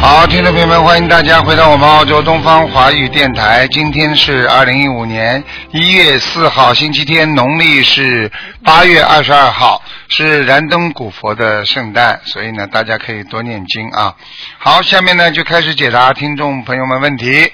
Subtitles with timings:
[0.00, 3.66] 好，听众朋友们，欢迎大家回到我们澳洲东方华语电台。
[3.68, 5.42] 今天是二零一五年
[5.72, 8.30] 一月四号，星期天，农历是
[8.62, 14.14] 八月二十二号，是燃灯古佛的圣诞，所以呢，大家可以多念经啊。
[14.58, 17.52] 好，下面呢就开始解答听众朋友们问题。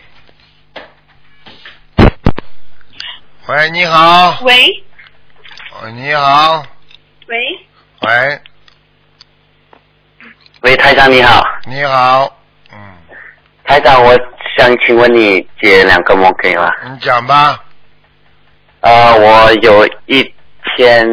[3.46, 4.38] 喂，你好。
[4.43, 4.66] 喂
[5.82, 6.65] 喂，你好。
[7.29, 7.37] 喂，
[8.02, 8.40] 喂，
[10.62, 12.37] 喂，台长你好，你好。
[12.73, 12.79] 嗯，
[13.65, 14.16] 台长，我
[14.57, 16.71] 想请问你解两个梦可以吗？
[16.88, 17.59] 你讲吧。
[18.80, 20.23] 呃，我有一
[20.77, 21.05] 天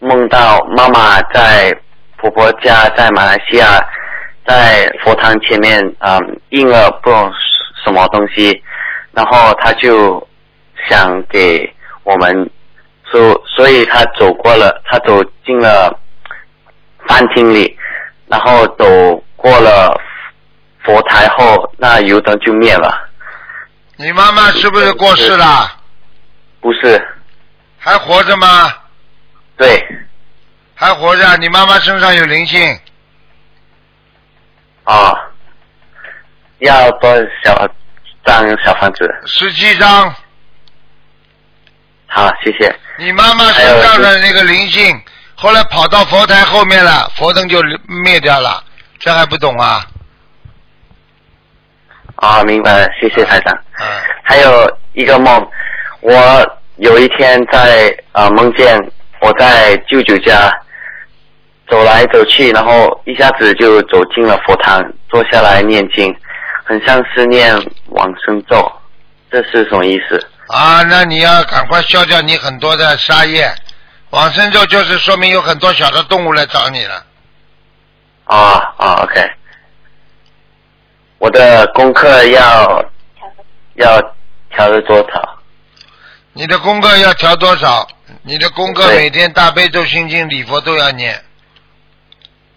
[0.00, 1.74] 梦到妈妈在
[2.18, 3.80] 婆婆家，在马来西亚，
[4.46, 7.32] 在佛堂前面，嗯，印了不懂
[7.82, 8.62] 什么东西，
[9.12, 10.28] 然后她就
[10.90, 12.50] 想给我们，
[13.10, 15.98] 所所以她走过了，她走进了
[17.08, 17.78] 饭厅里，
[18.30, 18.84] 然后走
[19.34, 20.00] 过了
[20.84, 23.08] 佛台后，那油灯就灭了。
[23.96, 25.76] 你妈妈是不是过世了？
[26.60, 27.04] 不是，
[27.78, 28.72] 还活着吗？
[29.56, 29.84] 对，
[30.74, 31.36] 还活着。
[31.38, 32.78] 你妈妈身上有灵性，
[34.84, 35.12] 啊，
[36.58, 37.12] 要多
[37.44, 37.68] 少
[38.24, 39.06] 张小房子？
[39.26, 40.14] 十七张。
[42.06, 42.74] 好，谢谢。
[42.98, 45.02] 你妈妈身上的那个灵性，
[45.40, 47.62] 后来跑到佛台后面了，佛灯就
[48.04, 48.62] 灭掉了，
[48.98, 49.82] 这还不懂啊？
[52.16, 53.54] 啊，明白了，谢谢台长。
[53.78, 53.86] 嗯，
[54.22, 55.50] 还有一个梦，
[56.02, 56.12] 我
[56.76, 58.78] 有一天在呃梦见
[59.22, 60.52] 我在舅舅家
[61.70, 66.14] 走来走去，然后一下子就走进了佛堂，坐下来念经，
[66.64, 67.54] 很像是念
[67.86, 68.70] 往生咒，
[69.30, 70.22] 这是什么意思？
[70.48, 73.50] 啊，那你要赶快消掉你很多的杀业。
[74.10, 77.06] 往生咒就是说明有很多小的动物来找你了。
[78.24, 79.30] 啊啊，OK。
[81.18, 82.84] 我的功课要
[83.74, 84.00] 要
[84.50, 85.38] 调的多少？
[86.32, 87.86] 你的功课要调多少？
[88.22, 91.22] 你的功课每天大悲咒、心经、礼佛都要念。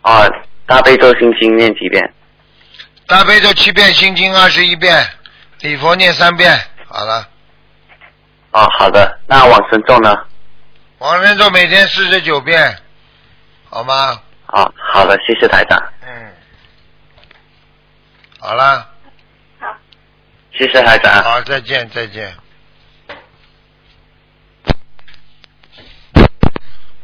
[0.02, 0.26] 啊，
[0.66, 2.14] 大悲咒心经念几遍？
[3.06, 5.08] 大悲咒七遍，心经二十一遍，
[5.60, 7.28] 礼佛念三遍，好了。
[8.52, 9.20] 啊，好的。
[9.28, 10.16] 那往生咒呢？
[11.04, 12.78] 往生咒每天四十九遍，
[13.70, 14.22] 好吗？
[14.46, 16.32] 好，好的，谢谢台长，嗯，
[18.40, 18.90] 好了，
[20.54, 21.22] 谢谢台长。
[21.22, 22.34] 好，再见，再见。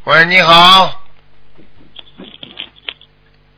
[0.06, 1.04] 喂，你好。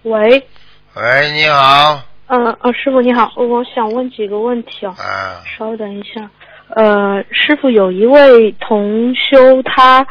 [0.02, 0.48] 喂，
[0.96, 2.02] 喂，你好。
[2.26, 4.96] 嗯呃，师傅你好，我想问几个问题哦。
[4.98, 6.28] 啊，稍等一下，
[6.74, 10.08] 呃，师傅有一位同修，他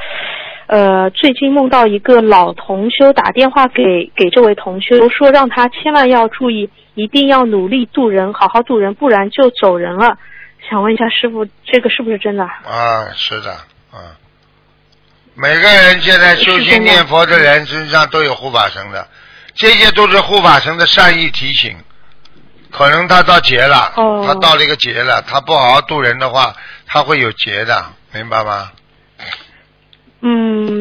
[0.66, 10.18] 呃最近梦到一个老同修打电话给给这位同修，说让他千万要注意，一定要努力度人，好好度人，不然就走人了。
[10.68, 12.44] 想问一下师傅，这个是不是真的？
[12.44, 13.50] 啊，是的，
[13.90, 14.12] 啊，
[15.34, 19.08] 每个人现在修心念佛的人身上都有护法神的，
[19.54, 21.74] 这些都是护法神的善意提醒。
[22.70, 26.54] 可能他到劫了，哦他到了一个劫了，他不好好度人的话，
[26.86, 28.70] 他会有劫的，明白吗？
[30.22, 30.30] 嗯，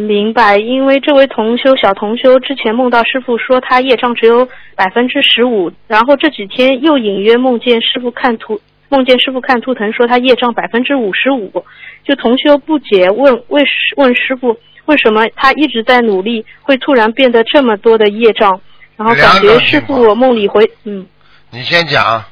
[0.06, 0.58] 明白。
[0.58, 11.66] 因为这位同修小同修之前梦到师傅说他业障只有百分之十五，然后这几天又隐约梦见师傅看图，梦见师傅看图腾说他业障百分之五十五。
[12.04, 18.60] 就同修不解问为师问师傅为什么他一直在努力，会突然变得这么多的业障？
[18.98, 21.08] 然后感觉师傅梦里回嗯。
[21.52, 22.24] 你先讲，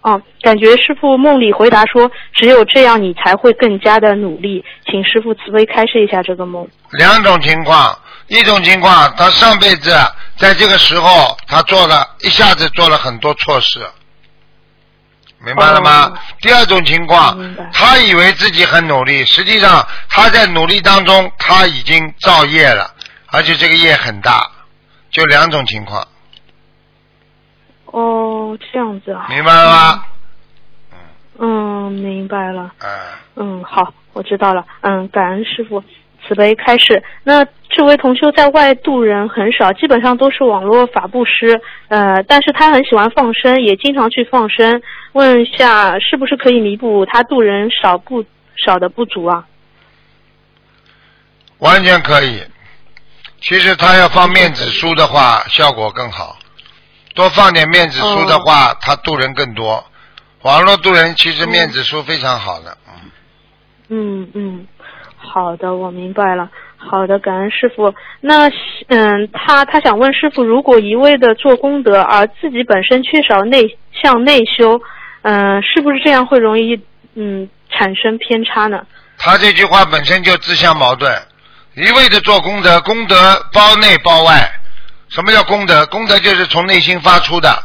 [0.00, 6.68] 哦，感觉师傅梦里回答说，只有这样你才会更加的努力，请师傅慈悲开示一下这个梦。
[6.90, 7.96] 两种情况，
[8.26, 9.94] 一种情况他上辈子
[10.36, 13.86] 在这个时候他做了一下子做了很多错事，
[15.44, 16.06] 明白了吗？
[16.06, 16.18] 哦。
[16.40, 17.38] 第二种情况，
[17.72, 22.92] 他以为自己很努力，实际上他在努力当中他已经造业了，
[23.28, 24.50] 而且这个业很大，
[25.12, 26.04] 就两种情况，
[27.92, 29.26] 哦，这样子啊。
[29.30, 30.04] 明白了吗？
[31.38, 32.72] 嗯，明白了。
[32.80, 32.90] 嗯，
[33.36, 34.64] 嗯，好，我知道了。
[34.82, 35.82] 嗯，感恩师傅
[36.26, 37.02] 慈悲开示。
[37.24, 41.60] 那这位同修在外渡人很少，基本上都是网络法布施。
[41.88, 44.82] 呃，但是他很喜欢放生，也经常去放生。
[45.12, 48.24] 问一下，是不是可以弥补他渡人少不
[48.64, 49.46] 少的不足啊？
[51.58, 52.42] 完全可以。
[53.40, 56.36] 其实他要放面子书的话，效果更好。
[57.14, 59.84] 多放点面子书的话，他渡人更多。
[60.42, 63.10] 网络渡人其实面子书非常好的，嗯。
[63.88, 64.66] 嗯嗯，
[65.16, 66.48] 好的，我明白了。
[66.76, 67.94] 好的，感恩师傅。
[68.20, 68.50] 那
[68.88, 74.80] 嗯，他他想问师傅，如果一味的做功德，而自己本身缺少内向内修，
[75.22, 76.80] 嗯，是不是这样会容易
[77.14, 78.84] 嗯产生偏差呢？
[79.18, 81.14] 他这句话本身就自相矛盾，
[81.76, 83.16] 一味的做功德，功德
[83.52, 84.50] 包内包外。
[85.12, 85.84] 什么叫功德？
[85.86, 87.64] 功德就是从内心发出的。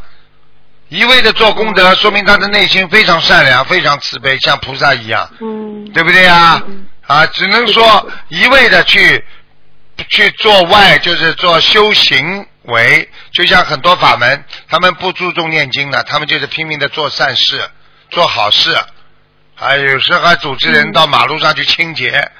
[0.89, 6.61] 一味的做功德，说明他的内心非常善良，非常慈悲，像菩萨一样，嗯，对不对呀？
[7.05, 9.23] 啊，只能说一味的去
[10.09, 17.61] 去做外，就是做修行为，就像很多法门，他们不注重念经的，他们就是拼命的做善事，
[18.09, 18.77] 做好事，
[19.57, 22.31] 啊，有时候还组织人到马路上去清洁，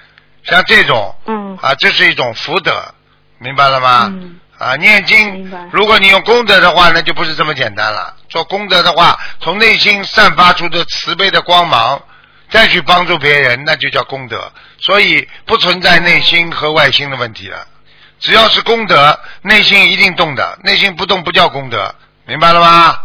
[0.43, 2.93] 像这种，嗯，啊，这是一种福德，
[3.39, 4.07] 明白了吗？
[4.09, 8.15] 嗯啊，念经，如果你用功德的话，那就不是这么简单了。
[8.27, 12.01] 做功德的话，从内心散发出的慈悲的光芒，
[12.49, 14.51] 再去帮助别人，那就叫功德。
[14.79, 17.67] 所以不存在内心和外心的问题了。
[18.19, 21.93] 只要是功德，内心一定动的，内心不动不叫功德，
[22.25, 22.97] 明白了吗？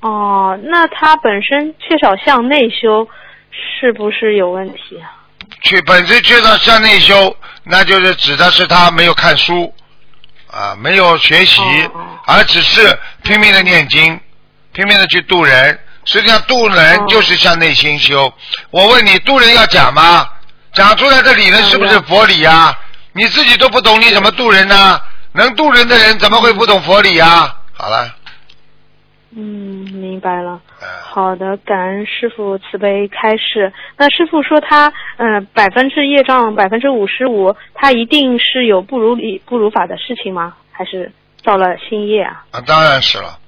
[0.00, 3.06] 哦，那他本身缺少向内修，
[3.50, 5.20] 是不是有问题啊？
[5.62, 9.72] 去本身缺少向内修，那就是指的是他没有看书
[10.54, 11.60] 啊，没有学习，
[12.26, 14.20] 而只是拼命的念经，
[14.72, 15.78] 拼命的去渡人。
[16.04, 18.32] 实际上渡人哦就是向内心修。
[18.70, 20.28] 我问你，渡人要讲吗？
[20.72, 22.76] 讲出来的理论是不是佛理呀、
[23.12, 25.00] 你自己都不懂，你怎么渡人呢？
[25.32, 27.56] 能渡人的人怎么会不懂佛理呀？
[27.72, 28.14] 好了，
[29.36, 29.40] 嗯，
[29.92, 30.60] 明白了。
[30.84, 33.72] 呃好的，感恩师傅慈悲开示。
[33.96, 40.54] 那师傅说他，嗯、百分之业障百分之五十五，他一定是有不如理不如法的事情吗？
[40.72, 42.44] 还是造了新业啊？
[42.50, 43.38] 啊，当然是了。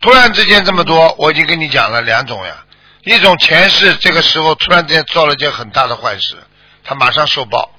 [0.00, 2.64] 突然之间这么多，我已经跟你讲了两种呀。
[3.04, 6.36] 一种前世这个时候突然之间做了件很大的坏事，
[6.84, 7.70] 他马上受报，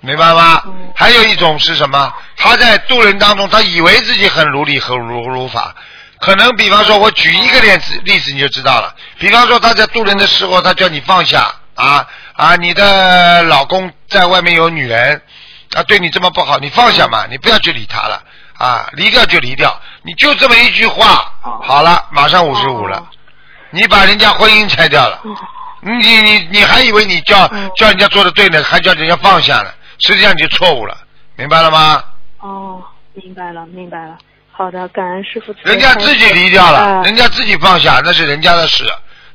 [0.00, 0.62] 明白吗？
[0.66, 2.12] 嗯还有一种是什么？
[2.36, 5.74] 他在渡人当中，他以为自己很如理很如如法，
[6.20, 8.94] 可能比方说，我举一个例子例子你就知道了。
[9.18, 15.22] 比方说他在渡人的时候，他叫你放下啊啊，你的老公在外面有女人
[15.74, 18.22] 啊，对你这么不好，你放下嘛，你不要去理他了
[18.58, 21.32] 啊，离掉就离掉，你就这么一句话，
[21.62, 23.08] 好了，马上五十五了，
[23.70, 25.20] 你把人家婚姻拆掉了。
[25.82, 30.94] 你你你还以为你叫叫人家做的对呢，还叫人家放下了，实际上你就错误了，
[31.36, 32.04] 明白了吗？
[32.40, 32.82] 哦，
[33.14, 34.18] 明白了，明白了。
[34.60, 38.84] 好的，感恩师傅人家自己离掉了，呃人家自己放下，那是人家的事，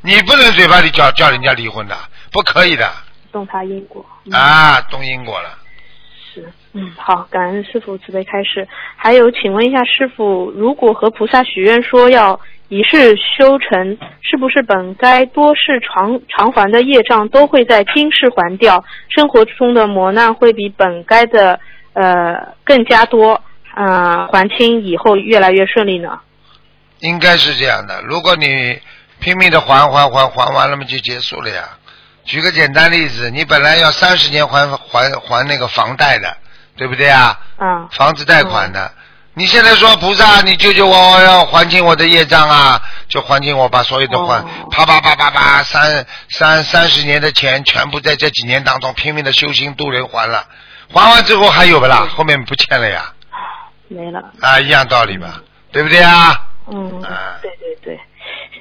[0.04, 1.98] 你不能嘴巴里叫叫人家离婚的，
[2.32, 2.88] 不可以的
[3.32, 4.06] 动他因果。
[4.26, 5.50] 嗯啊，动因果了。
[6.32, 8.68] 是，嗯，好，感恩师傅慈悲开示。
[8.96, 18.86] 还有，请问一下师傅，如果和菩萨许愿说要一世修成，是不是本该多世偿偿还的业障都会在今世还掉？
[19.10, 21.60] 生活中的磨难会比本该的
[21.94, 23.42] 呃更加多，
[23.76, 26.20] 呃，还清以后越来越顺利呢？
[27.00, 28.02] 应该是这样的。
[28.04, 28.80] 如果你
[29.20, 31.64] 拼命的还还还还完了嘛，就结束了呀。
[32.24, 36.38] 举个简单例子，你本来要三十年还还还那个房贷的，
[36.78, 37.40] 对不对啊？
[37.58, 38.92] 啊，房子贷款的。
[39.38, 50.48] 你现在说菩萨，你救救我，我要还清我的业障啊，就还清我把所有的还，哦啪啪啪啪啪，三三三十年的钱全部在这几年当中拼命的修行度人还了，
[50.94, 52.08] 还完之后还有不啦？
[52.16, 53.12] 后面不欠了呀，
[53.88, 54.32] 没了。
[54.42, 56.34] 啊，一样道理吧，对不对啊？
[56.68, 58.00] 嗯啊，对对对，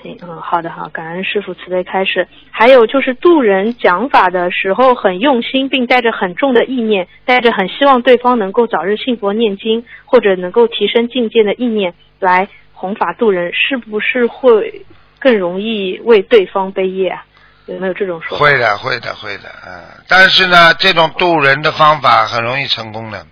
[0.03, 2.29] 行，嗯，好的好，感恩师傅慈悲开示。
[2.51, 14.85] 还有就是渡人讲法的时候很用心，并带着很重的意念，带着很希望对方能够早日信佛念经，或者能够提升境界的意念来弘法渡人，是不是会
[15.19, 17.25] 更容易为对方背业啊？
[17.65, 18.45] 有没有这种说法？
[18.45, 19.73] 会的，会的，会的，嗯。
[20.07, 23.27] 但是呢，这种渡人的方法很容易成功的，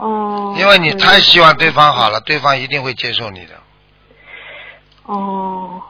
[0.00, 3.52] 哦，因为你太希望对方好了，对方一定会接受你的。
[5.04, 5.82] 哦，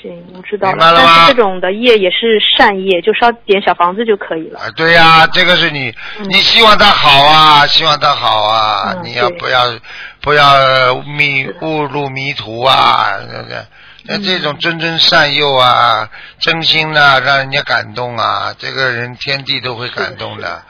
[0.00, 1.12] 行，我知道明白了吗？
[1.16, 4.60] 但是这种的业也是善业，就烧点小房子就可以了。
[4.60, 6.24] 啊，对呀、这个是你，嗯。
[6.30, 9.64] 你希望他好啊，希望他好啊，嗯你要不要
[10.22, 13.18] 不要迷误入迷途啊？
[14.08, 20.62] 那这嗯种谆谆善诱啊，真心的让人家感动啊，这个人天地都会感动的，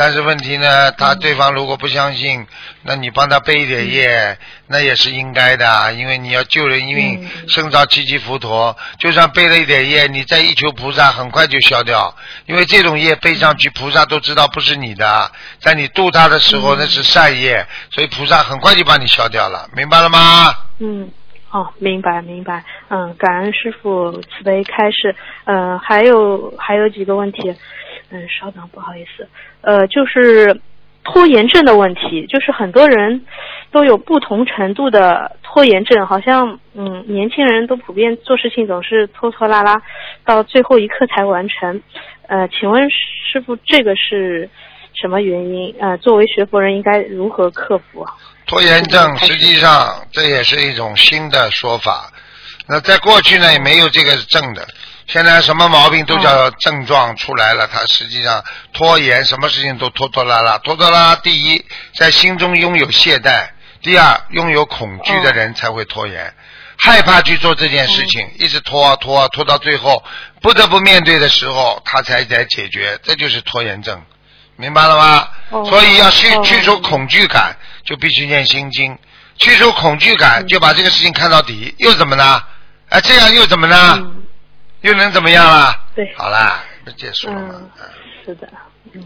[0.00, 2.46] 但是问题呢，他对方如果不相信，
[2.84, 7.48] 那你帮他背一点业，那也是应该的啊，因为你要救人一命，嗯。
[7.50, 8.74] 胜造七级浮屠。
[8.98, 12.16] 就算背了一点业，你再一求菩萨，很快就消掉，
[12.46, 16.78] 因为这种业背上去，菩萨都知道不是你的，在你度他的时候嗯。
[16.80, 20.54] 那是善业，所以菩萨很快就把你消掉了，明白了吗？
[20.78, 21.10] 嗯，
[21.50, 25.14] 哦，明白明白，嗯，感恩师傅慈悲开示，
[25.44, 27.54] 嗯，还有还有几个问题，
[28.10, 29.28] 嗯，稍等，不好意思，
[29.60, 30.60] 呃，就是
[31.04, 33.24] 拖延症的问题，就是很多人
[33.70, 39.80] 都有不同程度的拖延症，好像嗯，年轻人都普遍做事情总是拖拖拉拉，
[40.24, 41.80] 到最后一刻才完成，
[42.28, 44.50] 呃，请问师傅这个是
[45.00, 45.74] 什么原因？
[45.80, 48.06] 呃，作为学佛人应该如何克服？
[48.46, 52.10] 拖延症实际上这也是一种新的说法。
[52.68, 54.66] 那在过去呢也没有这个症的，
[55.12, 57.66] 现在什么毛病都叫症状出来了。
[57.66, 61.16] 他实际上拖延，什么事情都拖拖拉拉，拖拖拉拉。
[61.16, 61.64] 第一，
[61.96, 63.48] 在心中拥有懈怠；
[63.82, 66.32] 第二，拥有恐惧的人才会拖延，
[66.78, 70.04] 害怕去做这件事情，一直拖啊拖啊拖到最后
[70.40, 74.00] 不得不面对的时候，他才来解决，这就是拖延症。
[74.54, 75.28] 明白了吗？
[75.48, 78.96] 哦所以要去哦去除恐惧感，就必须念心经。
[79.38, 82.42] 去除恐惧感，就把这个事情看到底，又怎么呢？
[82.90, 83.98] 哎，这样又怎么呢？
[84.82, 85.72] 嗯，又能怎么样啊？
[85.94, 87.54] 对好啦，不结束了吗？
[87.54, 87.70] 嗯，
[88.24, 88.48] 是的，
[88.94, 89.02] 嗯，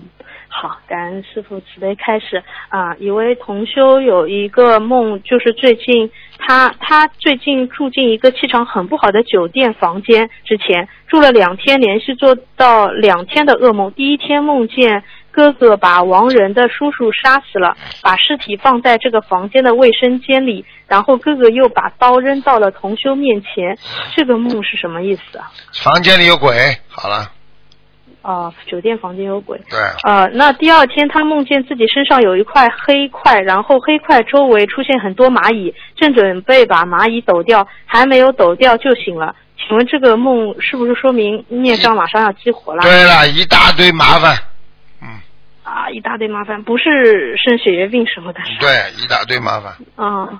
[0.49, 2.95] 好，感恩师傅慈悲开始啊。
[2.97, 13.93] 一位同修有一个梦，就是最近他他最近住进一个气场很不好的酒店房间，之前住了两天，连续做到两天的噩梦。
[13.93, 15.03] 第一天梦见。
[15.37, 23.77] 哥哥把亡人的叔叔杀死了，把尸体放在这个房间的卫生间里，然后哥哥又把刀扔到了同修面前。
[24.15, 25.51] 这个梦是什么意思啊？
[25.83, 27.31] 房间里有鬼，好了，
[28.23, 29.61] 哦、酒店房间有鬼。
[29.69, 39.35] 对，呃，那第二天他梦见自己身上有一块黑块，然后黑块周围出现很多蚂蚁，正准备把蚂蚁抖掉，还没有抖掉就醒了。
[39.57, 42.83] 请问这个梦是不是说明孽障马上要激活了？
[42.83, 44.37] 对了，一大堆麻烦，
[45.01, 45.09] 嗯，
[45.63, 48.41] 啊，一大堆麻烦，不是生血液病什么的。
[48.61, 48.69] 对，
[49.03, 50.39] 一大堆麻烦，嗯，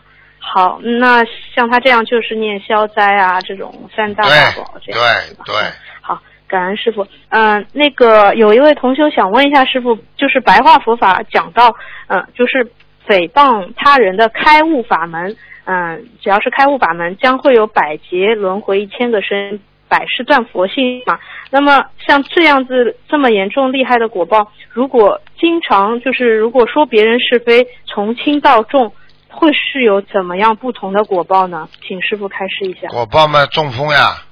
[0.53, 1.25] 好，那
[1.55, 5.55] 像他这样就是念消灾啊，这种三大法宝这对样对对，
[6.01, 7.07] 好，感恩师傅。
[7.31, 11.75] 嗯、那个有一位同修想问一下师傅，就是白话佛法讲到，
[12.09, 12.65] 嗯、就是
[13.07, 15.35] 诽谤他人的开悟法门，
[15.65, 19.61] 嗯、只要是开悟法门，将会有百劫轮回一千个身。
[19.87, 21.21] 百世断佛性嘛，
[21.51, 28.93] 那么像这样子这么严重厉害的果报，如果经常就是如果说别人是非，从轻到重，
[29.37, 31.69] 会是有怎么样不同的果报呢？
[31.87, 32.89] 请师傅开示一下。
[32.89, 34.23] 果报嘛，中风呀，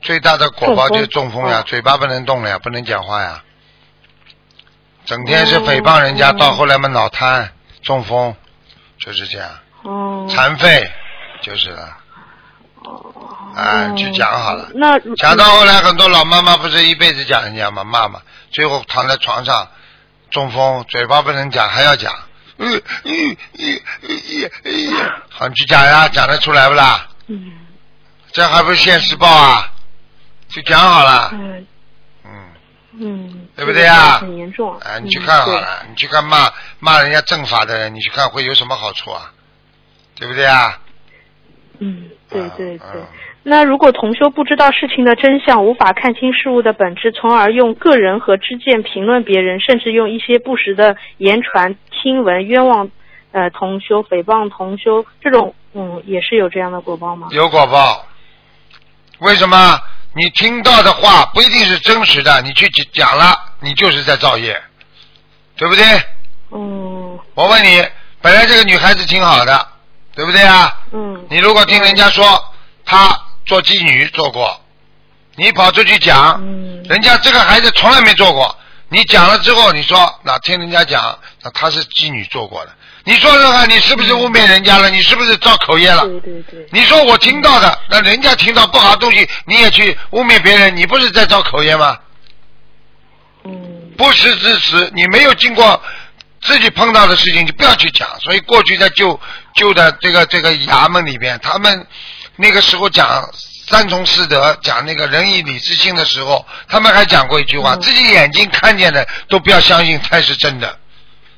[0.00, 1.62] 最大的果报就是中风呀，哦。
[1.66, 3.42] 嘴巴不能动了呀，不能讲话呀，
[5.04, 7.52] 整天是诽谤人家，哦到后来嘛脑瘫、
[7.82, 8.34] 中风，
[8.98, 9.48] 就是这样，
[9.82, 10.90] 哦，残废
[11.40, 11.98] 就是了。
[13.54, 14.70] 啊，哦去讲好了。
[14.74, 19.68] 那讲到后来，很多老妈妈不是一辈子讲人家嘛，骂嘛，最后躺在床上
[20.30, 22.12] 中风，嘴巴不能讲，还要讲，
[22.58, 23.80] 嗯嗯嗯
[24.12, 27.08] 嗯嗯，好，你去讲呀，讲得出来不啦？
[27.28, 27.52] 嗯
[28.32, 29.72] 这还不是现实报啊？
[30.48, 31.66] 就讲好了，嗯
[32.24, 32.50] 嗯，
[32.98, 39.32] 嗯，对不对啊很严重啊，你去嗯看好了，你去看骂骂人家政法的人，你去看会有什么好处啊？
[40.14, 40.78] 对不对啊？
[41.78, 42.88] 嗯，对对对。
[43.00, 43.06] 嗯
[43.44, 52.90] 那如果同修不知道事情的真相，无法看清事物的本质，从而用个人和知见评论别人，甚至用一些不实的言传听闻冤枉
[53.32, 57.28] 呃同修、诽谤同修，这种嗯也是有这样的果报吗？
[57.32, 58.06] 有果报。
[59.18, 59.78] 为什么？
[60.14, 64.60] 你听到的话不一定是真实的，你去讲了，你就是在造业，
[65.56, 65.84] 对不对？
[66.52, 67.82] 嗯我问你，
[68.20, 69.66] 本来这个女孩子挺好的，
[70.14, 70.78] 对不对啊？
[70.92, 72.24] 嗯你如果听人家说
[72.84, 74.60] 她做妓女做过，
[75.36, 78.56] 你跑出去讲，嗯人家这个孩子从来没做过，
[78.88, 82.72] 你讲了之后，你说那听人家讲，那他是妓女做过的，
[83.04, 84.90] 你说说看，你是不是污蔑人家了？
[84.90, 86.02] 你是不是造口业了？
[86.02, 91.98] 对对对，你说我听到的，那人家听到不好的东西，你也去污蔑别人，你不是在造口业吗？
[93.44, 95.80] 嗯不实之词，你没有经过
[96.40, 98.08] 自己碰到的事情，就不要去讲。
[98.20, 99.20] 所以过去在旧
[99.54, 101.86] 旧的这个这个衙门里边，他们
[102.36, 103.28] 那个时候讲
[103.68, 110.78] 三从四德，讲那个仁义礼智信的时候，他们还讲过一句话：嗯自己眼睛看见的都不要相信才是真的，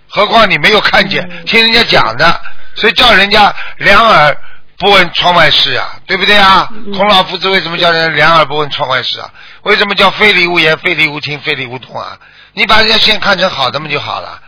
[0.09, 2.41] 何况你没有看见，嗯听人家讲的，
[2.77, 4.37] 所以叫人家两耳
[4.79, 6.69] 不问窗外事啊，对不对啊？
[6.97, 9.31] 孔老夫子为什么叫人两耳不闻窗外事啊？
[9.63, 12.19] 为什么叫非礼勿言、非礼勿听、非礼勿动啊？
[12.55, 14.41] 你把人家先看成好的嘛就好了，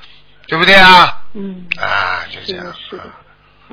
[0.48, 1.18] 对不对啊？
[1.34, 2.74] 嗯，啊，就这样是的，。
[2.90, 3.04] 是的，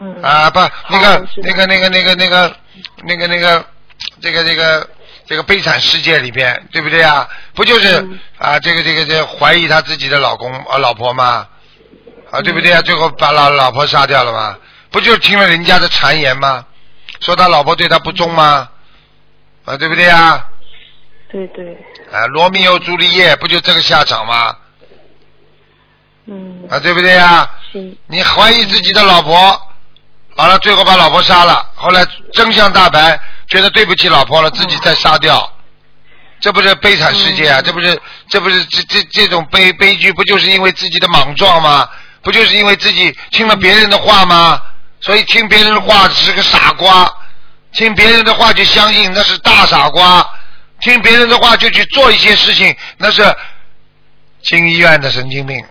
[0.01, 0.59] 嗯，啊，不，
[0.89, 2.55] 那个那个那个那个那个
[3.03, 3.65] 那个那个
[4.21, 4.89] 这个这个
[5.25, 7.27] 这个悲惨世界里边，对不对啊？
[7.53, 11.47] 不就是、嗯啊这个这个这个怀疑他自己的老公啊老婆吗？
[12.31, 12.79] 啊，对不对啊？
[12.79, 14.57] 嗯最后把老老婆杀掉了吗？
[14.91, 16.65] 不就是听了人家的谗言吗？
[17.19, 18.69] 说他老婆对他不忠吗？
[19.65, 20.45] 啊，对不对啊？
[21.31, 21.73] 对对，
[22.11, 24.55] 啊，罗密欧朱丽叶不就这个下场吗？
[26.25, 27.49] 嗯，啊，对不对啊？
[27.71, 29.72] 行，你怀疑自己的老婆，
[30.35, 35.51] 好了，最后把老婆杀了，后来真相大白，觉得对不起老婆了，自己再杀掉，
[36.39, 37.61] 这不是悲惨世界啊？
[37.61, 41.87] 这不是这不是这这这种悲悲剧，不就是因为自己的莽撞吗？
[42.21, 44.61] 不就是因为自己听了别人的话吗？
[45.01, 47.11] 所以听别人的话是个傻瓜，
[47.73, 50.27] 听别人的话就相信那是大傻瓜，
[50.79, 53.35] 听别人的话就去做一些事情，那是
[54.41, 55.63] 进医院的神经病。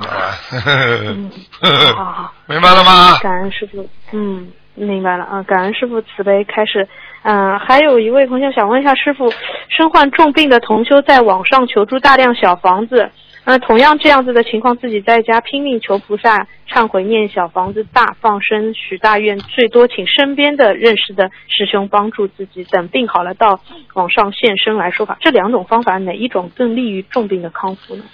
[0.00, 2.32] 啊，嗯， 好好好。
[2.46, 3.18] 明白了吗？
[3.20, 6.88] 感恩师傅，嗯，明白了啊，感恩师傅慈悲开始。
[7.22, 9.30] 嗯、还有一位同学想问一下师傅，
[9.68, 13.10] 身患重病的同修在网上求助大量小房子，
[13.44, 23.60] 呃，同样这样子的情况，自己在家拼命求菩萨、忏悔、念小房子、大放生、许大愿，最多请身边的认识的师兄帮助自己，等病好了到
[23.94, 25.18] 网上现身来说法。
[25.20, 28.04] 这两种方法哪一种更利于重病的康复呢？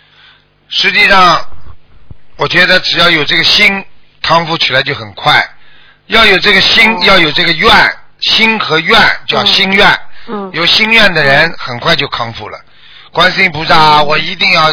[0.68, 1.36] 实际上，
[2.36, 3.84] 我觉得只要有这个心，
[4.22, 5.48] 康复起来就很快。
[6.06, 7.70] 要有这个心，哦要有这个愿，
[8.20, 10.00] 心和愿叫嗯心愿。
[10.26, 12.58] 嗯有心愿的人很快就康复了。
[13.12, 14.72] 观世音菩萨，我一定要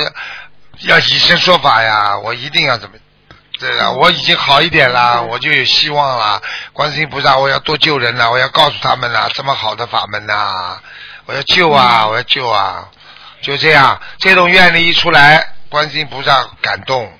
[0.79, 2.95] 要以身说法呀，我一定要怎么？
[3.59, 6.41] 对了，我已经好一点了，嗯我就有希望了。
[6.73, 10.79] 观世音菩萨，我要多救人了，我要告诉他们了，这么好的法门呐、
[11.25, 12.89] 我要救啊，我要救啊，
[13.41, 17.11] 就这样，这种愿力一出来，观世音菩萨感动。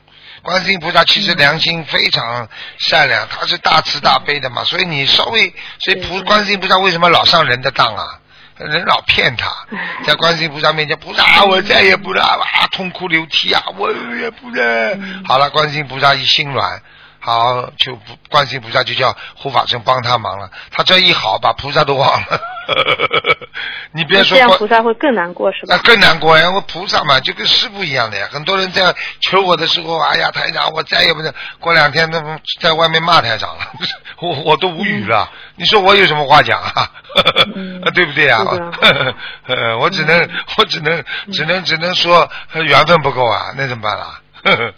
[0.44, 2.48] 观世音菩萨其实良心非常
[2.80, 8.20] 善良，他是大慈大悲的嘛，所以你稍微，所以菩观世音菩萨为什么老上人的当啊？
[8.58, 9.50] 人老骗他，
[10.06, 14.64] 在观世音菩萨面前，菩萨我再也不了啊，痛哭流涕啊，我也不拉。
[15.26, 16.82] 好了，观世音菩萨一心软，
[17.22, 22.42] 好就不观世音菩萨就叫护法神帮他忙了，他这一好 把菩萨都忘了。
[23.94, 25.78] 你别说这样菩萨会更难过是吧那？
[25.84, 26.50] 更难过呀！
[26.52, 28.28] 我菩萨嘛，就跟师傅一样的呀。
[28.32, 31.34] 很多人在求我的时候，哎呀，台长，我再也不能。
[31.60, 33.68] 过两天那在外面骂台长了，
[34.22, 35.30] 我我都无语了。
[35.56, 36.90] 你说我有什么话讲啊？
[37.56, 38.46] 嗯对不对啊？
[39.48, 41.04] 呃，我只能我只能
[41.34, 44.22] 只能只能说呃缘分不够啊，那怎么办啦？
[44.44, 44.74] 嗯，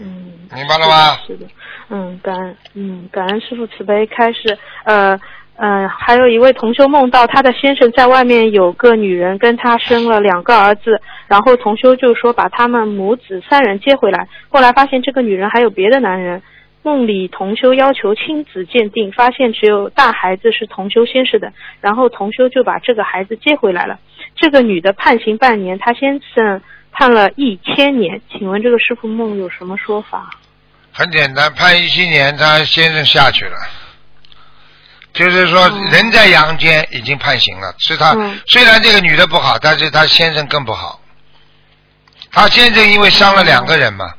[0.00, 1.16] 嗯，明白了吗？
[1.26, 1.46] 是的，
[1.90, 4.58] 嗯，感恩，嗯，感恩师傅慈悲开始。
[4.84, 5.18] 呃，
[5.56, 16.42] 呃，还有一位同修梦到他的先生在外面有个女人跟他生了两个儿子，然后同修就说把他们母子三人接回来，后来发现这个女人还有别的男人。
[16.84, 24.00] 梦里同修要求亲子鉴定，发现只有大孩子是同修先生的，然后同修就把这个孩子接回来了。
[24.34, 26.60] 这个女的判刑半年，她先生
[26.92, 28.20] 判了一千年。
[28.30, 30.30] 请问这个师傅梦有什么说法？
[30.92, 33.56] 很简单，判一千年，他先生下去了。
[35.12, 41.00] 就是说，嗯人在阳间已经判刑了，是他、嗯虽然这个女的不好，但是他先生更不好。
[42.30, 44.14] 他先生因为伤了两个人嘛，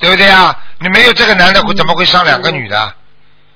[0.00, 0.56] 对不对啊？
[0.80, 2.94] 你没有这个男的，怎么会伤两个女的？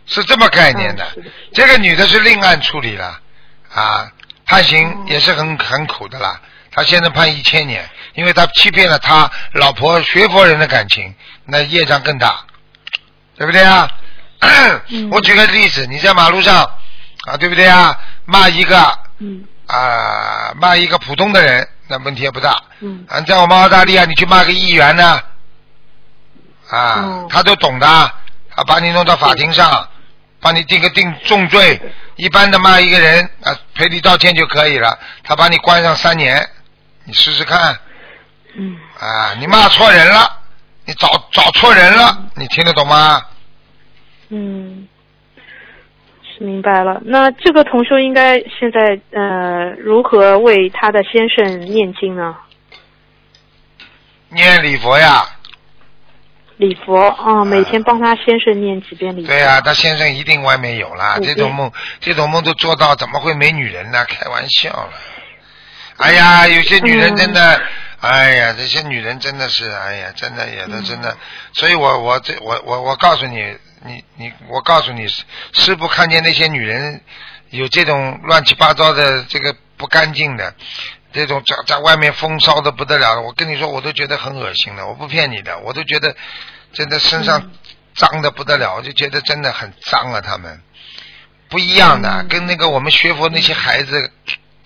[0.07, 1.05] 是这么概念的。
[1.53, 3.21] 这个女的是另案处理了，
[3.75, 4.09] 啊，
[4.45, 6.41] 判刑嗯也是很很苦的啦。
[6.77, 11.15] 他现在判一千年，因为他欺骗了他老婆学佛人的感情，
[11.47, 12.45] 那业障更大，
[13.39, 13.91] 对不对啊？
[14.91, 16.63] 嗯 我举个例子，你在马路上
[17.27, 17.99] 啊，对不对啊？
[18.27, 22.63] 骂一个嗯啊，骂一个普通的人，那问题也不大。
[22.81, 25.19] 嗯啊，在我们澳大利亚，你去骂个议员呢，
[26.69, 29.89] 啊，哦他都懂的，啊，把你弄到法庭上，
[30.43, 31.81] 把你定个定重罪。
[32.17, 36.47] 一般的骂一个人啊，赔礼道歉就可以了，他把你关上三年，
[37.07, 37.79] 你试试看
[38.57, 39.35] 嗯啊！
[39.39, 40.41] 你骂错人了，
[40.85, 43.23] 你找找错人了，你听得懂吗？
[44.31, 44.89] 嗯，
[46.23, 47.01] 是明白了。
[47.05, 52.35] 那这个同修应该现在呃如何为他的先生念经呢？
[54.31, 55.25] 念礼佛呀，
[56.57, 59.29] 礼佛啊、每天帮他先生念几遍礼佛。
[59.29, 64.05] 对呀、他先生一定外面有啦，这种梦，这种梦都做到，怎么会没女人呢？
[64.07, 64.91] 开玩笑了。
[65.99, 67.63] 哎呀，有些女人真的，
[68.01, 71.17] 哎呀，这些女人真的是，哎呀，真的有的真的，
[71.55, 75.09] 所以我我这我我我告诉你，你你我告诉你，
[75.53, 77.01] 师傅看见那些女人
[77.49, 80.55] 有这种乱七八糟的这个不干净的，
[81.15, 86.15] 这种在在外面风骚的不得了，我跟你说，我都觉得很恶心的，我不骗你的，我都觉得
[86.75, 87.51] 真的身上
[87.95, 90.61] 脏的不得了，我就觉得真的很脏啊，他们。
[91.49, 94.13] 不一样的，跟那个我们学佛那些孩子。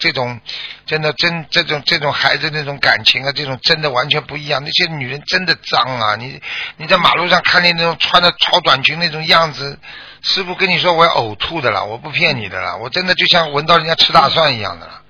[0.00, 0.40] 这种
[0.86, 4.64] 真的真这种这种孩子那种感情啊，这种真的完全不一样。
[4.64, 6.16] 那些女人真的脏啊！
[6.16, 6.40] 你
[6.78, 9.78] 你在马路上看见那种穿的超短裙那种样子，
[10.22, 15.02] 师傅跟你说我要呕吐的了，我不骗你的了，我真的就像闻到人家吃大蒜一样的了。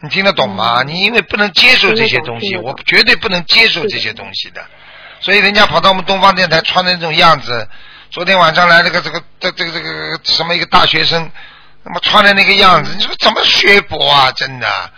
[0.00, 0.82] 你听得懂吗？
[0.82, 4.64] 你因为不能接受这些东西，我绝对不能接受这些东西的。
[5.20, 7.68] 所以人家跑到我们东方电台穿的那种样子，
[8.10, 11.30] 昨天晚上来了个这个这这个这个什么一个大学生。
[11.84, 14.30] 那么穿的那个样子，你说怎么学博啊？
[14.32, 14.90] 真的，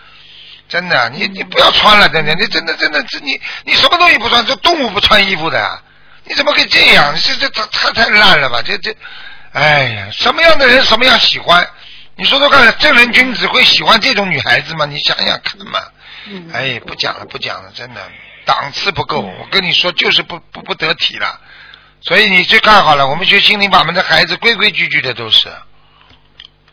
[0.68, 4.44] 真的，你你不要穿了，真的，你真的真的，这你你什么东西不穿？
[4.44, 5.82] 这动物不穿衣服的，
[6.24, 7.14] 你怎么可以这样？
[7.16, 8.60] 这这这太太烂了吧？
[8.64, 8.94] 这这，
[9.52, 11.66] 哎呀，什么样的人什么样喜欢？
[12.16, 14.84] 你说说看，正人君子会喜欢这种女孩子吗？
[14.86, 15.80] 你想想看嘛。
[16.52, 18.00] 哎，不讲了，不讲了，真的
[18.44, 19.20] 档次不够。
[19.20, 21.40] 我跟你说，就是不不不得体了。
[22.02, 25.48] 所以你去看好了，我们学心灵法门的孩子规规矩矩的都是。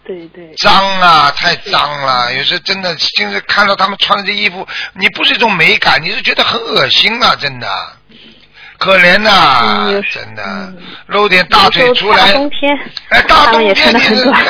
[0.04, 2.34] 对对，脏啊，太脏了！
[2.34, 7.36] 有时真的，就是看到他们穿的这衣服，你不是一种美感，你是觉得很恶心啊！
[7.40, 7.68] 真的，
[8.80, 10.74] 可怜呐，真的，
[11.06, 12.34] 露点大腿出来。
[12.34, 12.76] 冬天，
[13.10, 13.94] 哎，大冬天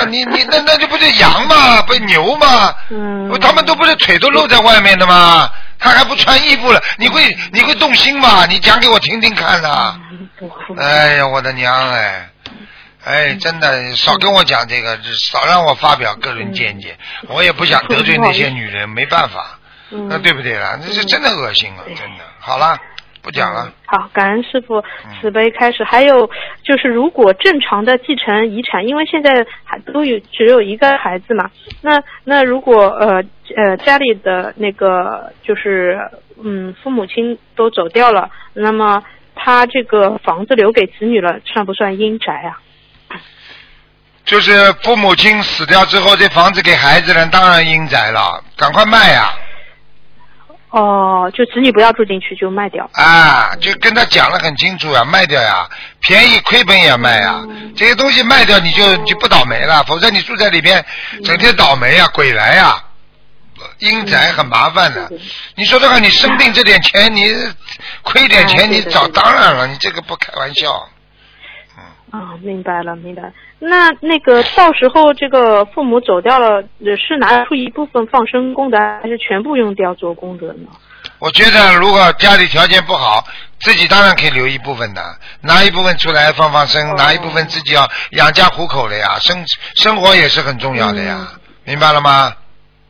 [0.10, 1.82] 你你你那那就不是羊吗？
[1.82, 2.74] 不是牛吗？
[2.90, 3.38] 嗯。
[3.42, 5.50] 他们都不是腿都露在外面的吗？
[5.78, 8.46] 他还不穿衣服了，你会你会动心吗？
[8.46, 10.00] 你讲给我听听看呐！
[10.78, 12.30] 哎呀，我的娘哎！
[13.04, 16.96] 哎，真的少跟我讲这个，少让我发表个人见解。
[17.28, 19.60] 我也不想得罪那些女人，没办法，
[20.08, 20.78] 那对不对啦？
[20.82, 21.82] 这是真的恶心啊！
[21.88, 22.24] 真的。
[22.40, 22.78] 好了，
[23.24, 23.74] 不讲了。
[23.88, 24.84] 好，感恩师傅
[25.20, 25.84] 慈悲开始。
[25.84, 26.30] 还有
[26.64, 31.50] 就是，如果正常的继承遗产，因为现在还都有只有一个孩子嘛，
[31.82, 33.24] 那那如果呃
[33.56, 36.00] 呃家里的那个就是
[36.44, 39.04] 嗯父母亲都走掉了，那么
[39.36, 42.62] 他这个房子留给子女了，算不算阴宅啊？
[44.32, 49.34] 就是父母亲死掉之后，这房子给孩子了，当然阴宅了，赶快卖呀！
[50.70, 52.90] 哦，就子女不要住进去，就卖掉。
[52.94, 55.68] 啊，就跟他讲了很清楚呀，卖掉呀，
[56.00, 57.42] 便宜亏本也卖呀。
[57.76, 60.86] 这些东西卖掉，你就就不倒霉了，否则你住在里边，
[61.26, 62.82] 整天倒霉呀，鬼来呀，
[63.80, 65.12] 阴宅很麻烦的。
[65.56, 67.36] 你说的话，你生病这点钱，你
[68.04, 70.88] 亏点钱，你找当然了，你这个不开玩笑。
[72.12, 73.32] 啊，明白了，明白。
[73.60, 76.62] 那那个到时候这个父母走掉了，
[76.98, 80.68] 是拿出一部分放生功德，还是全部用掉做功德呢？
[81.20, 83.24] 我觉得如果家里条件不好，
[83.60, 85.02] 自己当然可以留一部分的，
[85.42, 89.44] 拿一部分出来放放生，拿一部分自己要养家糊口的呀，生
[89.76, 91.28] 生活也是很重要的呀，
[91.64, 92.34] 明白了吗？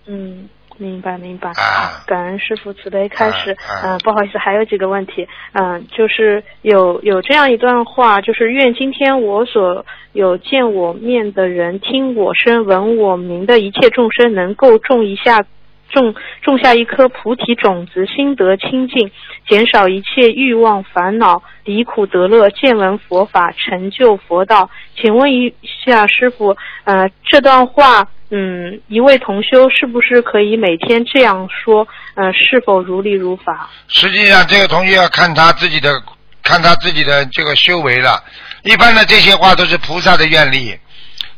[0.08, 0.50] 嗯。
[0.82, 3.56] 明白明白，好，感恩师傅慈悲开始。
[3.84, 5.28] 嗯，不好意思，还有几个问题。
[5.54, 15.46] 嗯，就是有有这样一段话，就是愿今天我所有见我面的人，听我声闻我名的一切众生，能够种一下
[15.92, 19.12] 种种下一颗菩提种子，心得清净，
[19.48, 24.70] 减少一切欲望烦恼，离苦得乐，见闻佛法，成就佛道。
[24.96, 25.54] 请问一
[25.86, 28.08] 下师傅，呃，这段话。
[28.34, 31.86] 嗯，一位同修是不是可以每天这样说？
[32.16, 33.70] 呃，是否如理如法？
[33.90, 36.02] 实际上，这个同学要看他自己的，
[36.42, 38.24] 看他自己的这个修为了。
[38.64, 40.74] 一般的这些话都是菩萨的愿力。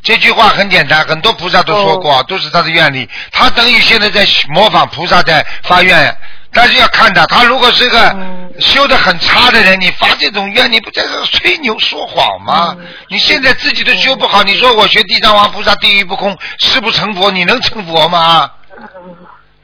[0.03, 3.09] 这句话很简单，很多菩萨都说过，都是他的愿力。
[3.31, 6.15] 他等于现在在模仿菩萨在发愿。
[6.55, 8.15] 但是要看的，他如果是个
[8.59, 12.77] 修的很差的人，你发这种愿，你不在这吹牛说谎吗？
[13.07, 18.51] 你现在自己都修不好，你说我学地藏王菩萨地狱不空誓不成佛，你能成佛吗？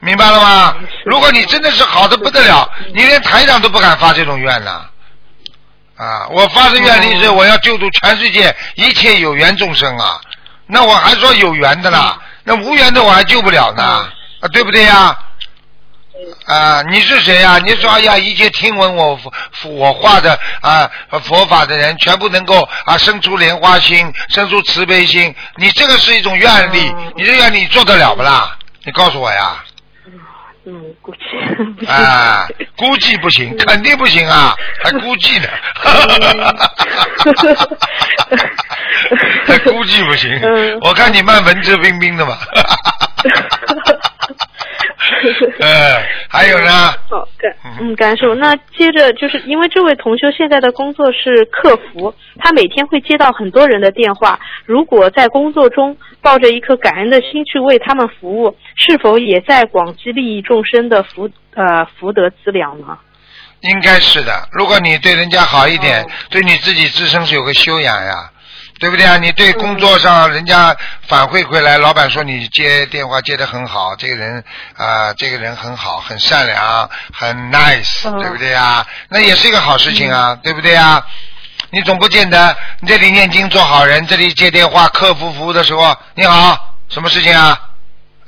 [0.00, 0.74] 明白了吗？
[1.04, 4.84] 如果你真的是好的不得了，你连台长都不敢发这种愿呢。
[5.96, 10.18] 啊，我发的愿力是我要救度全世界一切有缘众生啊，
[10.70, 13.82] 那我还说有缘的啦，那无缘的我还救不了呢，
[14.40, 15.16] 啊，对不对呀？
[16.46, 17.58] 啊，你是谁呀？
[17.58, 19.18] 你说哎呀，一切听闻我
[19.64, 20.90] 我话的啊
[21.22, 25.34] 佛法的人，全部能够啊生出莲花心，生出慈悲心。
[25.56, 28.56] 你这个是一种愿力，你这愿力做得了不啦？
[28.84, 29.64] 你告诉我呀。
[30.66, 31.86] 嗯，估计。
[31.86, 34.54] 啊，估计不行，肯定不行啊，
[34.84, 35.48] 还估计呢。
[39.46, 40.30] 还 估计不行，
[40.82, 42.36] 我看你蛮文质彬彬的嘛。
[45.60, 46.70] 呃， 还有呢？
[47.08, 48.34] 好，感嗯，感受。
[48.34, 54.38] 那接着就是因为这位同修现在的工作是客服，他每天会接到很多人的电话。
[54.64, 62.98] 如果在工作中抱着一颗感恩的心去为他们服务，是否也在广积利益众生的福呃福德资粮呢？
[63.60, 64.48] 应该是的。
[64.52, 68.30] 如果你对人家好一点，哦对你自己自身是有个修养呀，
[68.80, 69.18] 对不对啊？
[69.18, 70.74] 你对工作上人家
[71.06, 74.42] 反馈回来，老板说你接电话接得很好，这个人
[74.74, 78.84] 啊、这个人很好，很善良，很 nice，、嗯对不对啊？
[79.10, 81.06] 那也是一个好事情啊，对不对啊？
[81.70, 87.60] 你总不见得你这里念经做好人，这里接电话客服服务的时候，你好，什么事情啊？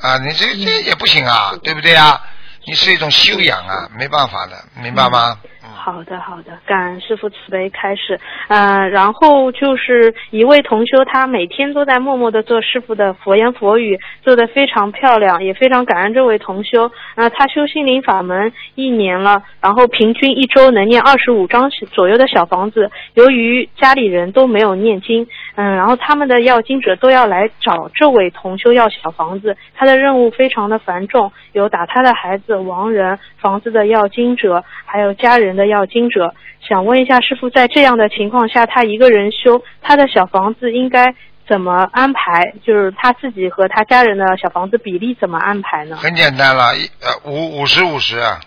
[0.02, 2.20] 啊，你这这也不行啊，对不对啊？
[2.66, 5.38] 你是一种修养啊，没办法的，明白吗？
[5.42, 8.18] 嗯好的，好的，感恩师傅慈悲开始。
[8.48, 16.90] 呃，然后就是一位同修，他每天都在默默的做师傅的佛言佛语，做得非常漂亮，也非常感恩这位同修。
[17.14, 22.90] 呃，他修心灵法门一年了，然后平均一周能念二十五张左右的小房子。
[23.14, 36.34] 由于家里人都没有念经，嗯，然后他们的要经者都要来找这位同修要小房子，他的任务非常的繁重，有打他的孩子、亡人、房子的要经者，还有家人的要经者。
[36.68, 41.14] 想问一下师傅，在这样的情况下，他一个人修他的小房子应该
[41.48, 42.54] 怎么安排？
[42.64, 45.96] 就是他自己和他家人的小房子比例怎么安排呢？
[45.96, 48.40] 很简单了，一呃五五十五十啊，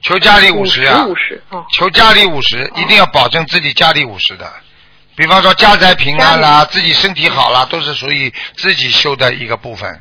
[0.00, 4.44] 求家里五十啊，五十啊，求家里五十，一定要保证自己家里五十的。
[5.14, 10.00] 比方说家宅平安啦，自己身体好啦，都是属于自己修的一个部分，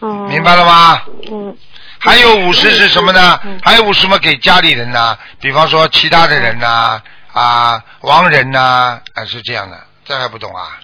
[0.00, 1.02] 嗯，明白了吗？
[1.30, 1.56] 嗯
[2.00, 3.38] 还有五十是什么呢？
[3.44, 3.58] 嗯？
[3.62, 7.00] 还有五十嘛给家里人呐、比方说其他的人呐、
[7.32, 10.80] 啊，亡人呐、啊，是这样的，这还不懂啊？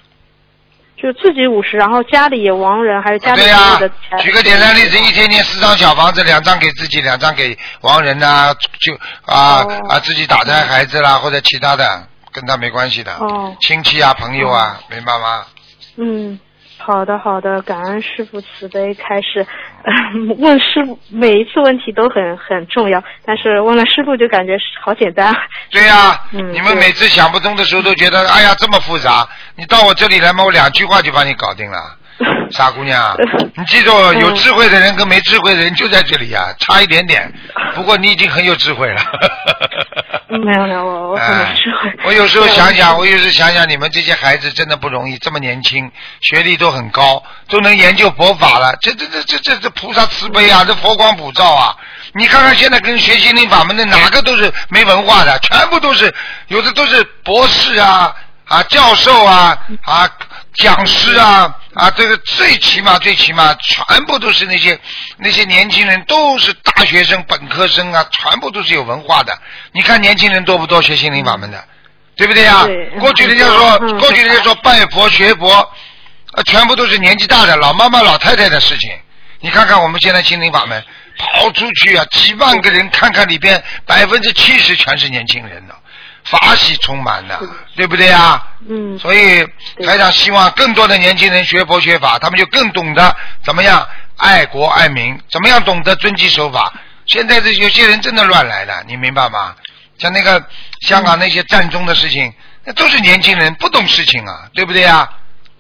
[0.97, 3.43] 就自己五十，然后家里也亡人，还有家里
[4.23, 8.95] 举个简单例子，一天天四张小房子，两张给自己，两张给亡人呐、就
[9.27, 9.87] 啊、哦。
[9.91, 13.55] 啊自己打胎孩子啦，或者其他的，跟他没关系的，哦。
[13.61, 15.45] 亲戚啊朋友啊，明白吗？
[15.99, 16.39] 嗯，
[16.87, 19.45] 好的好的，感恩师傅慈悲开始。
[20.39, 25.35] 问师傅每一次问题都很很重要，但是问了师傅就感觉好简单。
[25.69, 31.79] 对呀、嗯你们每次想不通的时候都觉得，哎呀这么复杂，你到我这里来嘛，我两句话就把你搞定了。
[32.51, 33.17] 傻姑娘，
[33.57, 37.31] 你记住，嗯有智慧的人跟没智慧的人就在这里呀、差一点点。
[37.75, 39.03] 不过你已经很有智慧了。
[40.29, 41.21] 嗯没有没有，我我。
[42.05, 51.77] 我有时候想想，我有时候想想，你们这些孩子真的不容易，这么年轻，学历都很高，都能研究佛法了，这这这这这这菩萨慈悲啊，这佛光普照啊！
[52.13, 56.13] 你看看现在跟学心灵法门的哪个都是没文化的，全部都是
[56.49, 58.13] 有的都是博士啊
[58.47, 60.09] 啊教授啊啊
[60.55, 64.79] 讲师啊啊，这个最起码最起码全部都是那些
[65.19, 69.39] 那些年轻人，都是大学生、本科生啊，全部都是有文化的。
[69.73, 71.63] 你看年轻人多不多学心灵法门的，
[72.17, 78.91] 对不对呀、对过去人家说，嗯过去人家说拜佛学佛，啊，全部都是年纪大的老妈妈、老太太的事情。
[79.41, 80.83] 你看看我们现在心灵法门
[81.19, 85.77] 跑出去啊，几万个人，看看里边百分之七十全是年轻人的，
[86.27, 87.41] 法喜充满的，
[87.77, 88.47] 对不对啊？
[88.69, 89.47] 嗯所以
[89.85, 93.87] 台长希望更多的年轻人学佛学法，他们就更懂得怎么样
[94.17, 96.73] 爱国爱民，怎么样懂得遵纪守法。
[97.07, 99.55] 现在这有些人真的乱来的，你明白吗？
[99.99, 100.45] 像那个
[100.81, 102.33] 香港那些战中的事情，
[102.65, 105.09] 那都是年轻人不懂事情啊，对不对啊？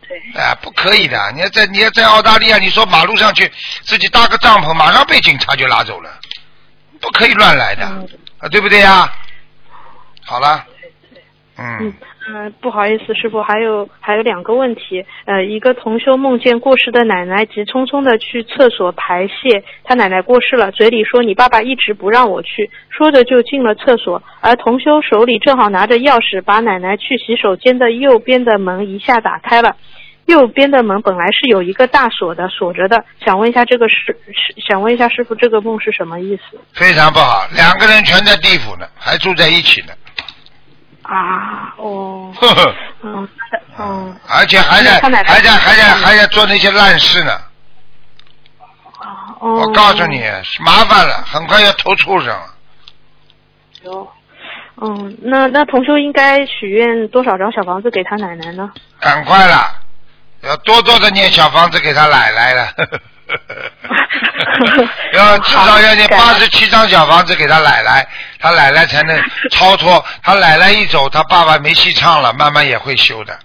[0.02, 0.42] 对。
[0.42, 1.30] 哎，不可以的！
[1.32, 3.50] 你要在你要在澳大利亚，你说马路上去
[3.84, 6.10] 自己搭个帐篷，马上被警察就拉走了，
[7.00, 8.08] 不可以乱来的，嗯
[8.40, 9.12] 啊，对不对呀？
[10.26, 10.66] 好了，
[11.56, 11.94] 嗯嗯，
[12.28, 15.06] 嗯、不好意思，师傅，还有还有两个问题。
[15.24, 29.76] 呃，一个同修梦见过世的奶奶急匆匆的去厕所排泄，他奶奶过世了，嘴里说你爸爸一直不让我去，说着就进了厕所，而同修手里正好拿着钥匙，把奶奶去洗手间的右边的门一下打开了。
[30.26, 33.04] 右边的门本来是有一个大锁的，锁着的。
[33.24, 36.60] 想问一下这个师，是想问一下师傅，这个梦是什么意思？
[36.72, 39.92] 非常不好，两个人全在地府呢，还住在一起呢，
[41.02, 43.28] 啊，哦，呵呵，嗯，
[43.78, 47.32] 嗯，而且还在还在还在还在做那些烂事呢。
[49.38, 50.22] 哦，我告诉你，
[50.64, 52.54] 麻烦了，很快要投畜生了。
[53.82, 54.10] 有，
[54.80, 58.72] 嗯，那那同修应该许愿多少张小房子给他奶奶呢？
[58.98, 59.72] 赶快了，
[60.46, 62.68] 要多多的念小房子给他奶奶了。
[65.12, 68.06] 要至少要念好八十七张小房子给他奶奶，
[68.38, 70.02] 他奶奶才能超脱。
[70.22, 73.36] 他奶奶一走，他爸爸没戏唱了，慢慢也会修的。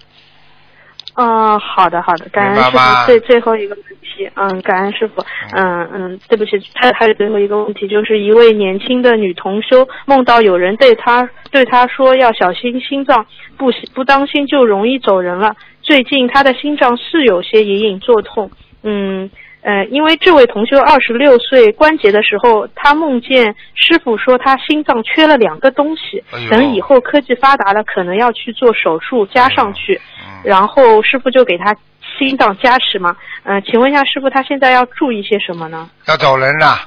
[1.16, 2.78] 嗯，好的好的，感恩师傅。
[3.06, 5.26] 最最后一个问题，嗯，感恩师傅。
[5.54, 13.26] 嗯嗯，对不起，还还有最后一个问题，就是一位年轻的女同修梦到有人对她对她说要小心心脏，
[13.58, 15.56] 不不当心就容易走人了。
[15.82, 18.50] 最近他的心脏是有些隐隐作痛，
[18.84, 19.30] 嗯。
[19.64, 30.02] 呃，因为这位同修二十六岁关节的时候，他梦见师傅说他心脏缺了两个东西，哎等以后科技发达了，可能要去做手术加上去。
[30.20, 31.76] 嗯，然后师傅就给他
[32.18, 33.16] 心脏加持嘛。
[33.44, 35.88] 嗯、请问一下师傅，他现在要注意些什么呢？
[36.08, 36.80] 要走人了。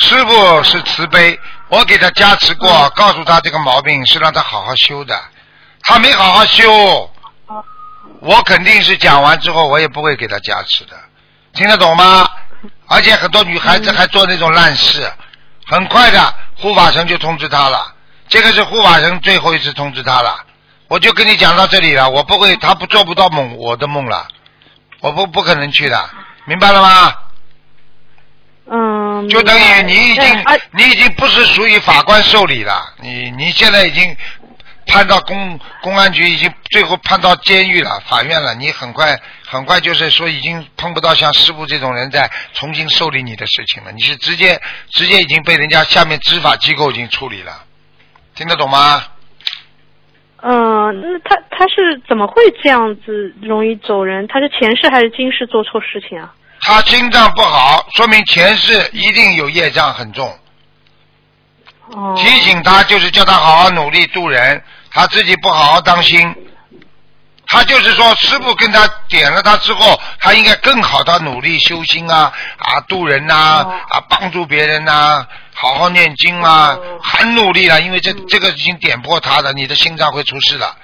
[0.00, 5.14] 师傅是慈悲，我给他加持过，嗯告诉他这个毛病是让他好好修的，
[5.82, 6.64] 他没好好修，
[8.22, 10.96] 我肯定是讲完之后我也不会给他加持的，
[11.52, 12.28] 听得懂吗？
[12.86, 15.10] 而且很多女孩子还做那种烂事，
[15.66, 17.94] 很快的护法神就通知他了，
[18.28, 20.36] 这个是护法神最后一次通知他了，
[20.86, 24.28] 我就跟你讲到这里了，我不会，他不做不到梦我的梦了，
[25.00, 26.10] 我不不可能去的，
[26.44, 27.14] 明白了吗？
[28.70, 34.16] 嗯，就等于你已经、嗯啊你已经不是属于法官受理了，你你现在已经
[34.86, 47.64] 判到公公安局，已经最后判到监狱了，法院了，你很快很快就是说已经碰不到像师傅这种人在重新受理你的事情了，你是直接直接已经被人家下面执法机构已经处理了，
[48.34, 49.04] 听得懂吗？
[50.44, 54.26] 嗯，那他他是怎么会这样子容易走人？
[54.26, 56.34] 他是前世还是今世做错事情啊？
[56.60, 60.36] 他心脏不好，说明前世一定有业障很重。
[61.88, 66.34] 哦，提醒他就是叫他好好努力度人，他自己不好好当心。
[67.48, 80.74] 他就是说，师傅跟他点了他之后，他应该更好的努力修心啊啊度人呐哦啊帮助别人呐、好好念经啊，哦很努力了，因为这嗯这个已经点破他的，你的心脏会出事的。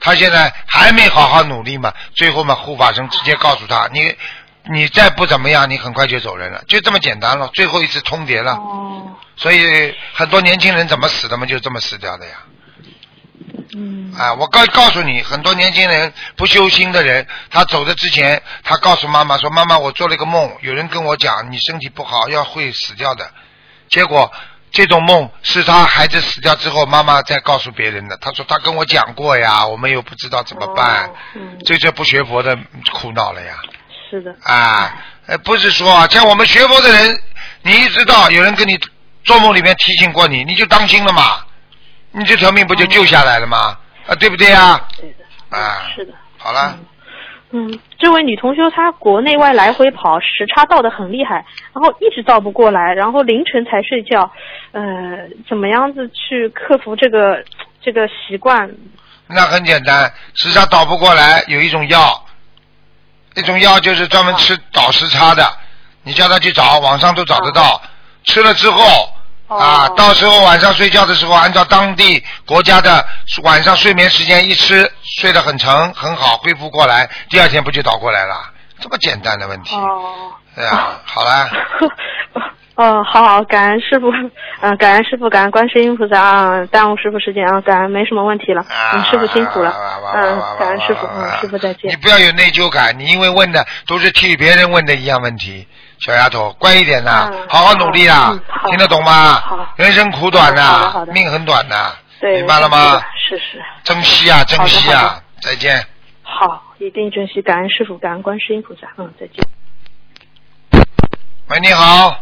[0.00, 4.16] 他现在还没好好努力嘛，最后嘛护法神直接告诉他，你
[4.68, 8.52] 你再不怎么样，你很快就走人了，就这么简单了，最后一次通牒了。
[8.54, 12.32] 哦，所以很多年轻人怎么死的嘛，就这么死掉的呀。
[13.76, 23.30] 嗯，啊，我告告诉你，很多年轻人不修心的人，他走的之前，他告诉妈妈说：“妈妈，我做了一个梦，有人跟我讲你身体不好，要会死掉的。”
[23.90, 24.32] 结果
[24.72, 28.16] 这种梦是他孩子死掉之后，妈妈再告诉别人的。
[28.16, 32.56] 他说他跟我讲过呀，我们又不知道怎么办哦，嗯，这就不学佛的
[32.92, 33.58] 苦恼了呀。
[34.08, 34.94] 是的，啊，
[35.26, 37.18] 呃，不是说啊，像我们学佛的人，
[37.62, 38.78] 你一知道有人跟你
[39.24, 41.44] 做梦里面提醒过你，你就当心了嘛，
[42.12, 43.76] 你这条命不就救下来了吗？
[44.06, 44.80] 啊，对不对啊？
[44.98, 46.12] 对的，啊，是的。
[46.38, 46.78] 好了，
[47.50, 54.30] 嗯，这位女同修她国内外来回跑，时差倒的很厉害，然后一直倒不过来，然后凌晨才睡觉，
[54.72, 54.82] 呃，
[55.48, 57.44] 怎么样子去克服这个
[57.80, 58.70] 这个习惯？
[59.26, 62.24] 那很简单，时差倒不过来，有一种药，
[63.36, 65.56] 一种药就是专门吃倒时差的，
[66.02, 67.80] 你叫他去找，网上都找得到，
[68.24, 69.12] 吃了之后。
[69.48, 73.06] 啊，哦到时候晚上睡觉的时候，按照当地国家的
[73.44, 78.50] 晚上睡眠时间一吃，睡得很沉很好，恢复过来，第二天不就倒过来了？
[78.80, 79.74] 这么简单的问题。
[79.76, 80.32] 哦。
[80.54, 81.48] 对呀，好了，
[82.76, 84.10] 哦，好好，感恩师傅，
[84.62, 89.70] 嗯、感恩师傅，感恩观世音菩萨啊，耽误师傅时间啊，感恩没什么问题了，啊嗯，师傅辛苦了
[90.14, 91.96] 嗯感恩师傅，嗯，师傅再见你。
[91.96, 95.68] 不要有内疚感，你因为问的都是替别人问的一样问题，
[96.00, 99.74] 小丫头，乖一点呐，嗯好好努力啊嗯，听得懂吗好？
[99.76, 102.98] 人生苦短呐命很短呐，对，明白了吗？
[103.28, 105.84] 是是，珍惜啊，珍惜啊，再见。
[106.28, 109.36] 好，一定珍惜，感恩师傅，感恩观世音菩萨，嗯，再见。
[111.48, 112.18] 喂，你好，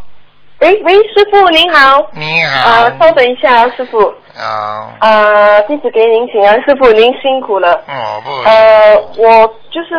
[0.61, 2.07] 喂喂，师傅您好。
[2.13, 2.71] 你好。
[2.71, 3.99] 呃，稍等一下啊，师傅。
[4.39, 7.73] 啊，呃，弟子给您请安，师傅您辛苦了。
[7.89, 9.97] 哦不，呃，我就是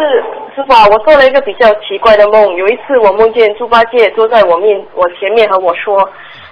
[0.55, 2.55] 师傅啊，我做了一个比较奇怪的梦。
[2.55, 6.07] 有一次我梦见猪八戒坐在我面我前面和我说，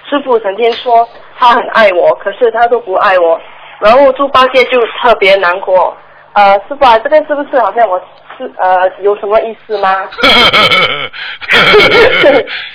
[0.10, 3.40] 师傅整天说他很爱我，可是他都不爱我。
[3.80, 5.96] 然后猪八戒就特别难过。
[6.34, 8.00] 呃，师傅啊，这个是不是好像我
[8.38, 9.96] 是呃有什么意思吗？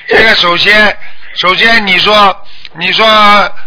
[0.06, 0.96] 这个首先，
[1.34, 2.36] 首先你说，
[2.74, 3.04] 你说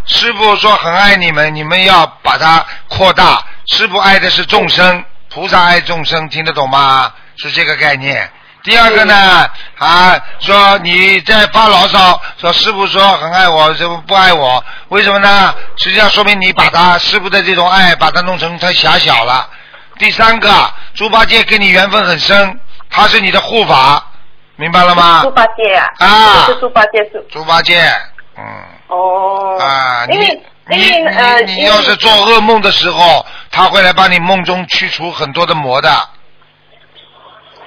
[0.05, 3.43] 师傅说很爱你们，你们要把它扩大。
[3.67, 7.11] 师傅爱的是众生，菩萨爱众生，听得懂吗？
[7.35, 8.31] 是这个概念。
[8.63, 14.63] 第二个呢，啊，说你在发牢骚，说师傅说很爱我，怎么不爱我？
[14.87, 15.53] 为什么呢？
[15.77, 19.49] 实际上说明你把他师傅的这种爱，把他弄成太狭小了。
[20.01, 20.49] 第三个，
[20.95, 22.59] 猪八戒跟你缘分很深，
[22.89, 24.03] 他是你的护法，
[24.55, 25.21] 明白了吗？
[25.21, 25.85] 猪八戒啊。
[25.99, 27.23] 啊是猪八戒是。
[27.29, 27.79] 猪八戒，
[28.35, 28.43] 嗯，
[28.87, 29.59] 哦。
[29.59, 35.87] 啊，因为你因为呃，你你要是做噩梦的时候，他会来帮你梦中去除很多的魔的。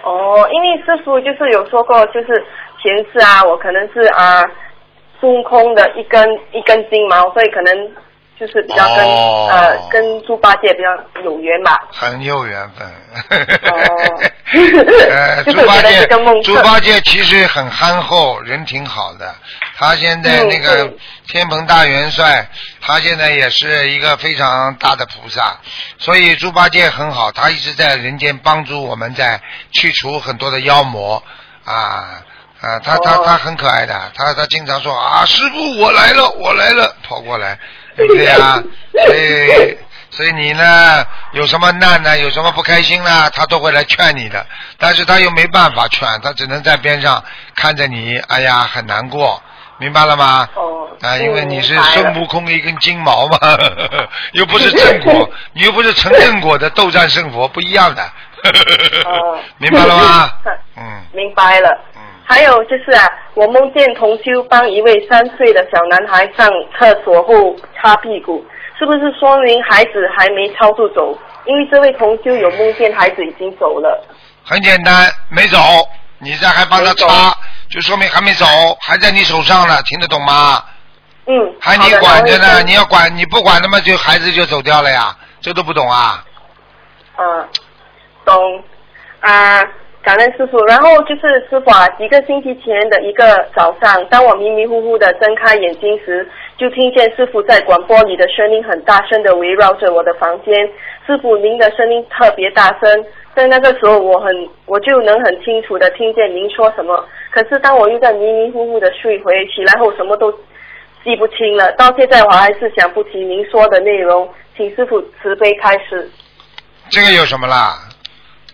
[0.02, 2.44] 哦，因为师傅就是有说过，就是
[2.82, 4.44] 前世啊，我可能是啊
[5.20, 7.72] 孙悟空的一根一根筋毛，所以可能
[8.38, 11.78] 就是比较跟、哦呃跟猪八戒比较有缘嘛。
[11.92, 12.86] 很有缘分。
[13.70, 14.22] 哦
[15.10, 16.06] 呃， 就是猪八戒
[16.42, 19.34] 猪八戒其实很憨厚，人挺好的。
[19.76, 20.92] 他现在嗯那个
[21.26, 22.46] 天蓬大元帅，
[22.80, 25.56] 他现在也是一个非常大的菩萨，
[25.98, 29.40] 所以猪八戒很好，他一直在人间帮助我们，在
[29.72, 31.22] 去除很多的妖魔
[31.64, 32.22] 啊。
[32.60, 37.58] 啊，他他哦他很可爱的，他他经常说啊，师傅我来了，我来了，跑过来，
[37.96, 38.62] 对不对呀？
[39.06, 39.78] 所以
[40.10, 44.44] 所以你呢，有什么难呢，有什么不开心呢，他都会来劝你的，
[44.78, 47.22] 但是他又没办法劝，他只能在边上
[47.54, 49.42] 看着你，哎呀，很难过，
[49.78, 50.48] 明白了吗？
[50.54, 53.38] 哦，啊，因为你是孙悟空的一根金毛嘛，
[54.32, 58.02] 又不是正果， 你又不是成正果的斗战胜佛，不一样的。
[58.44, 60.30] 哦明白了吗？
[60.76, 61.78] 嗯明白了。
[62.24, 66.48] 嗯，还有就是啊，我梦见同修帮一位三岁的小男孩上
[66.78, 68.44] 厕所后擦屁股，
[68.78, 71.16] 是不是说明孩子还没超度走？
[71.44, 74.02] 因为这位同修有梦见孩子已经走了。
[74.44, 75.58] 很简单，没走，
[76.18, 77.36] 你这还帮他擦，
[77.70, 78.46] 就说明还没走，
[78.80, 80.64] 还在你手上呢，听得懂吗？
[81.26, 86.24] 嗯，还你管着呢，你要管，你不管，那么就孩子就走掉了呀，这都不懂啊？
[87.16, 87.48] 嗯，
[88.24, 88.62] 懂
[89.20, 89.62] 啊，
[90.04, 90.62] 感恩师傅。
[90.66, 93.24] 然后就是师傅啊，几个星期前的一个
[93.56, 100.54] 早上，当我迷迷糊糊的睁开眼睛时，就听见师傅在广播里的声音很大声的围绕着我的房间。
[101.06, 107.04] 师傅，您的声音特别大声，在那个时候我很我就能很清楚的听见您说什么。
[107.30, 110.32] 可是当我又在迷迷糊糊的睡回起来后，什么都
[111.02, 111.72] 记不清了。
[111.72, 116.08] 到现在我还是想不起您说的内容，请师傅慈悲开始。
[116.90, 117.74] 这个有什么啦？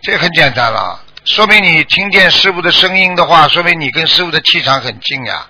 [0.01, 5.45] 这个很简单了，说明你听见师傅的声音的话，说明你跟师傅的气场很近呀。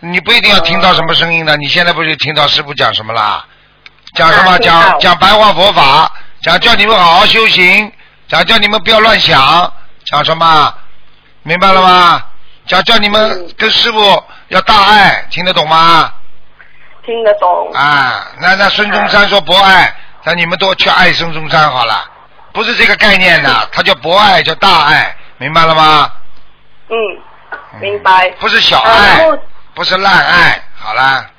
[0.00, 3.44] 你不一定要听到什么声音的，你现在不是听到师傅讲什么啦？
[4.16, 4.58] 讲什么？
[4.58, 6.10] 讲讲白话佛法，
[6.42, 7.92] 讲叫你们好好修行，
[8.26, 9.72] 讲叫你们不要乱想，
[10.06, 10.74] 讲什么？
[11.42, 12.22] 明白了吗？
[12.66, 16.12] 讲叫你们嗯跟师傅要大爱，听得懂吗？
[17.04, 17.70] 听得懂。
[17.74, 19.94] 啊，那那孙中山说博爱，
[20.24, 22.10] 那你们都去爱孙中山好了，
[22.52, 26.10] 不是这个概念的，它叫博爱，叫大爱，明白了吗？
[26.88, 26.96] 嗯，
[27.72, 28.30] 嗯明白。
[28.38, 29.38] 不是小爱后，
[29.74, 31.30] 不是烂爱，好啦，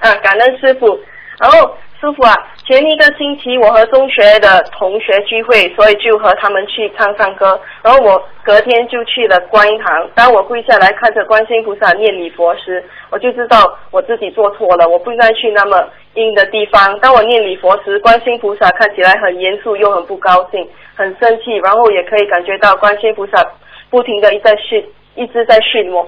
[0.00, 0.98] 嗯， 感恩师傅。
[1.38, 2.34] 然后师傅啊，
[2.66, 7.60] 前一个星期我和中学的同学聚会，所以就和他们去唱唱歌。
[7.80, 10.10] 然后我隔天就去了观音堂。
[10.16, 16.98] 当我跪下来看着观世音菩萨念礼佛时，我就知道我自己做错了，我不应该去那么阴的地方。
[16.98, 23.46] 当我念礼佛时，观世音菩萨看起来很严肃又很不高兴，很生气，然后也可以感觉到观世音菩萨
[23.90, 26.04] 不停的一在训，一直在训我。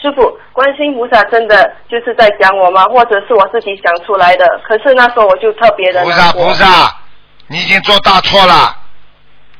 [0.00, 2.84] 师傅，观世音菩萨真的就是在讲我吗？
[2.84, 4.46] 或者是我自己想出来的？
[4.66, 6.32] 可是那时候我就特别的菩萨。
[6.32, 6.96] 菩萨，
[7.48, 8.74] 你已经做大错了，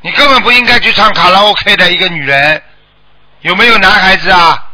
[0.01, 2.62] 你根本不应该去唱卡拉 OK 的一个女人，
[3.41, 4.66] 有没有男孩子啊？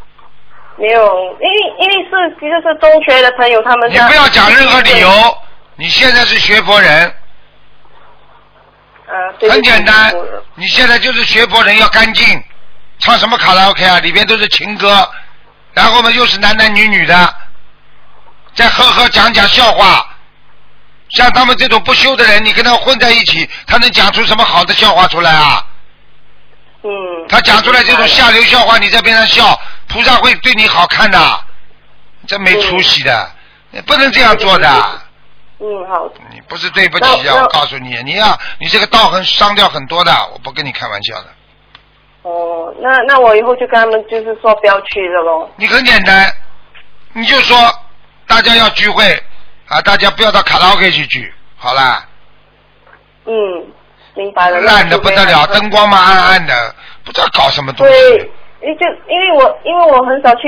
[0.76, 1.02] 没有，
[1.40, 3.98] 因为因为是就是中学的朋友他们你。
[3.98, 5.08] 不要讲任何理由，
[5.76, 7.12] 你现在是学佛人，
[9.50, 10.14] 很简单
[10.54, 12.42] 你现在就是学佛人要干净，
[12.98, 13.98] 唱什么卡拉 OK 啊？
[14.00, 15.08] 里边都是情歌，
[15.76, 17.34] 然后嘛又是男男女女的，
[18.54, 20.08] 再呵呵讲讲笑话。
[21.10, 25.66] 像他们这种不修的人，你跟他混在一起，他能讲出什么好的笑话出来啊？
[26.82, 26.90] 嗯。
[27.28, 31.44] 他讲出来这种下流笑话，你在边上笑，菩萨会对你好看的，
[32.26, 33.30] 真没出息的，
[33.70, 34.68] 你不能这样做的。
[35.58, 37.34] 嗯，好，你不是对不起啊！
[37.34, 41.26] 我告诉你，你呀、你这个道很伤掉很多的，我不跟你开玩笑的。
[42.26, 45.48] 哦，那那我以后就跟他们就是说不要去了咯。
[45.54, 46.26] 你很简单，
[47.12, 47.56] 你就说
[48.26, 49.04] 大家要聚会
[49.68, 52.04] 啊，大家不要到卡拉 OK 去聚，好啦，
[53.26, 53.32] 嗯，
[54.14, 54.60] 明白了。
[54.60, 56.74] 烂的不得了，灯光嘛暗暗的，
[57.04, 58.30] 不知道搞什么东对西。，
[58.62, 60.42] 因为就因为我因为我很少去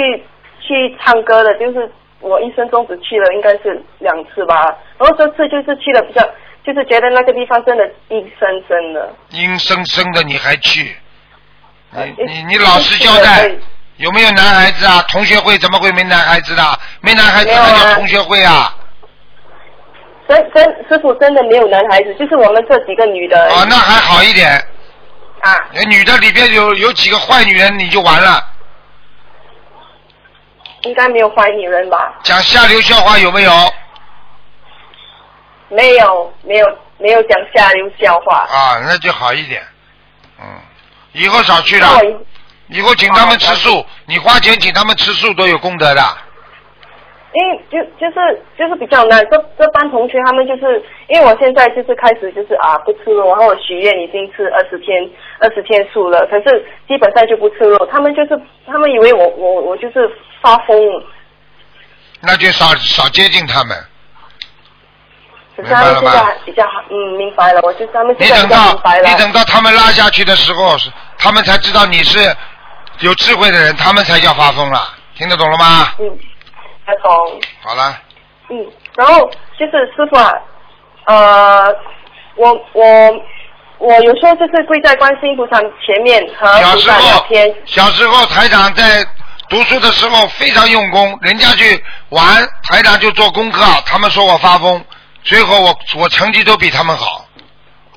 [0.61, 4.77] 去唱歌的，就是我一生中只去了应该是两次吧。
[4.99, 6.29] 然后这次就是去了比较，
[6.65, 9.15] 就是觉得那个地方真的阴森森的。
[9.31, 10.97] 阴森森的你还去？
[11.95, 13.51] 呃你你你老实交代，
[13.97, 15.05] 有没有男孩子啊？
[15.09, 16.63] 同学会怎么会没男孩子的？
[17.01, 18.75] 没男孩子没有啊还叫同学会啊？
[20.29, 23.49] 真真师傅真的没有男孩子，就是我们这几个女的。
[23.49, 24.51] 哦，那还好一点。
[25.41, 28.45] 啊，那女的里边有有几个坏女人，你就完了。
[30.83, 32.15] 应该没有坏女人吧？
[32.23, 33.73] 讲下流笑话有没有？
[35.71, 38.47] 没有，没有，没有讲下流笑话。
[38.51, 39.63] 啊，那就好一点。
[40.41, 40.47] 嗯，
[41.13, 41.87] 以后少去了
[42.69, 46.03] 以后请他们吃素，你花钱请他们吃素都有功德的。
[47.35, 60.77] 因为就就是就是比较难，这这班同学他们就是因为我现在就是开始就是啊不吃肉，然后我许愿已经吃二十天二十天素了，可是基本上就不吃肉，他们就是他们以为我我我就是发疯，
[62.23, 63.77] 那就少少接近他们。
[65.61, 70.77] 可是他们现在比较好，嗯，明白了，我就是他们你现在比较等到明白了你，等到他们拉下去的时候，
[71.19, 72.33] 他们才知道你是
[73.01, 74.95] 有智慧的人，他们才叫发疯了。
[75.17, 75.89] 听得懂了吗？
[75.99, 76.09] 嗯，
[76.87, 77.11] 才懂。
[77.61, 77.99] 好了，
[78.51, 79.29] 嗯，然后
[79.59, 80.33] 就是师傅啊，
[81.07, 81.75] 呃，
[82.37, 82.85] 我我
[83.79, 87.27] 我有时候就是跪在观世音菩萨前面和小时候，，
[87.67, 89.05] 小时候台长在
[89.49, 94.85] 读书的时候非常用功，人家去玩，台长就做功课，他们说我发疯，
[95.29, 97.23] 最后我我成绩都比他们好，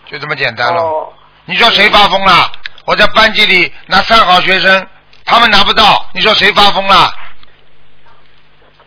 [0.05, 0.81] 就这么简单了。
[0.81, 1.07] 哦，
[1.45, 2.51] 你说谁发疯了？
[2.85, 4.85] 我在班级里拿三好学生，
[5.23, 7.09] 他们拿不到，你说谁发疯了？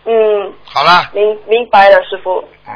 [0.05, 2.47] 嗯，好了，明明白了，师傅。
[2.69, 2.75] 嗯，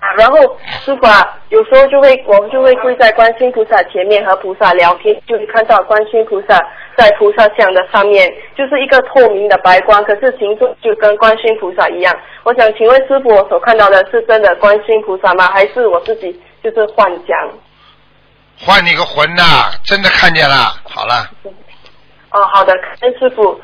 [0.00, 0.36] 啊然后
[0.84, 6.58] 师傅啊，有时候就会我们就会跪在观世音菩萨前面和菩萨聊天，就会看到观世音菩萨
[6.96, 12.14] 在菩萨像的上面，就是一个透明的白光，可是形状就跟观世音菩萨一样。
[12.44, 15.46] 我想请问师傅，我所看到的是真的观世音菩萨吗？
[15.48, 17.36] 还是我自己就是幻想？
[18.58, 19.42] 换你个魂呐、
[19.84, 20.54] 真的看见了。
[20.84, 21.14] 好了，
[22.30, 23.60] 哦，好的，感恩师傅。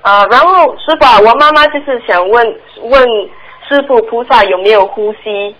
[0.00, 3.02] 啊、然后师傅啊，我妈妈就是想问问
[3.68, 5.54] 师傅菩萨有没有呼吸，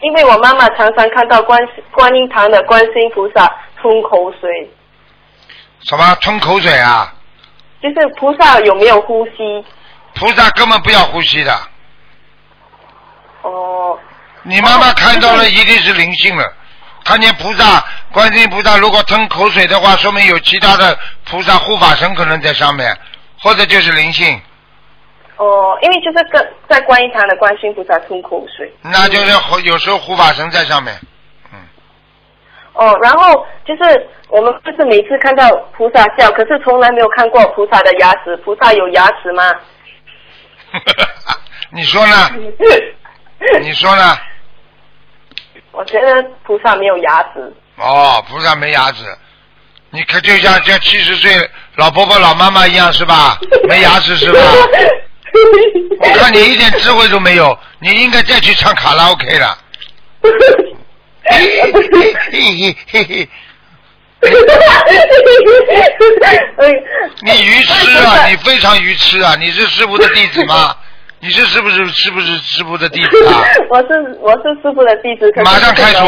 [0.00, 1.58] 因为我妈妈常常看到观
[1.92, 3.46] 观音堂的观世音菩萨
[3.80, 4.70] 吞口水，
[5.88, 7.12] 什么吞口水啊？
[7.82, 9.64] 就是菩萨有没有呼吸？
[10.14, 11.54] 菩萨根本不要呼吸的。
[13.42, 13.98] 哦，
[14.42, 16.52] 你妈妈看到了，一定是灵性了。
[17.04, 22.96] 看见菩萨、观世音菩萨，如果吞口水的话，说明有其他的菩萨护法神可能在上面，
[23.40, 24.40] 或者就是灵性，
[25.36, 28.72] 哦，因为就是跟在观音堂的观世音菩萨吞口水。
[28.80, 30.98] 那就是护有时候护法神在上面。
[32.74, 38.36] 嗯，哦，然后就是我们就是每次看到菩萨笑，可是从来没有看过菩萨的牙齿。
[38.44, 39.42] 菩萨有牙齿吗？
[41.70, 42.30] 你说呢？
[43.60, 44.16] 你说呢？
[45.72, 47.52] 我觉得菩萨没有牙齿。
[47.76, 49.04] 哦，菩萨没牙齿，
[49.90, 51.32] 你可就像像七十岁
[51.76, 53.38] 老婆婆、老妈妈一样是吧？
[53.68, 54.40] 没牙齿是吧？
[56.00, 59.58] 我看你一点智慧都没有，你应该再去唱卡拉 OK 了。
[61.24, 61.72] 嘿嘿
[62.30, 63.28] 嘿嘿嘿
[67.22, 68.26] 你愚痴啊！
[68.28, 69.34] 你非常愚痴啊！
[69.38, 70.74] 你是师傅的弟子吗？
[71.20, 73.42] 你是是不是是不是师傅的弟子啊？
[73.70, 76.06] 我是我是师傅的弟子，马上开除，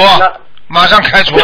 [0.69, 1.37] 马上开除！
[1.37, 1.43] 对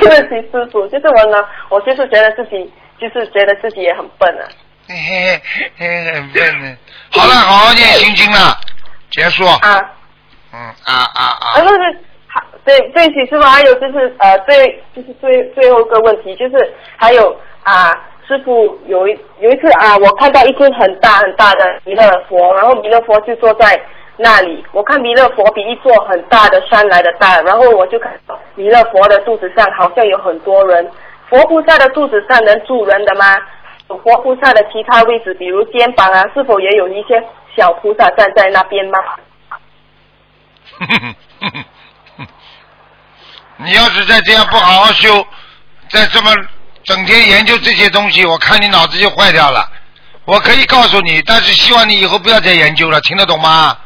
[0.00, 4.44] 不起师傅，就是我呢，我就是觉得自己就是觉得自己也很笨啊。
[4.88, 5.42] 嘿嘿
[5.76, 6.76] 嘿，很笨呢。
[7.10, 8.58] 好了，好好念心经了，
[9.10, 9.44] 结束。
[9.44, 9.80] 啊，
[10.52, 11.60] 嗯啊啊啊
[12.66, 17.98] 对对不起师傅，还有就是呃最就是最最后一个问题就是还有啊。
[18.28, 23.80] 师傅有一有一次啊，我看到一尊很大很大的弥勒佛，然后弥勒佛就坐在
[24.16, 24.66] 那里。
[24.72, 28.12] 我看弥勒佛比一座很大的山来的大，然后我就看
[28.56, 30.90] 弥勒佛的肚子上好像有很多人。
[31.30, 33.38] 佛菩萨的肚子上能住人的吗？
[33.86, 37.22] 佛菩萨的其他位置，比如肩膀啊，是否也有一些
[37.56, 38.98] 小菩萨站在那边吗？
[43.58, 45.26] 你要是再这样不好好修，
[45.88, 46.30] 再这么
[46.84, 49.66] 整天研究这些东西，我看你脑子就坏掉了。
[50.24, 53.76] 我可以告诉你，但是希望你以后不要再研究了，听得懂吗？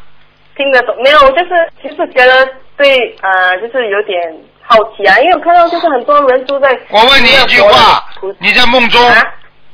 [0.56, 1.20] 听得懂没有？
[1.20, 4.18] 我就是其实觉得对呃，就是有点
[4.62, 8.04] 好奇啊，因为我看到就是很多人都在我问你一句话
[8.38, 9.22] 你在梦中，啊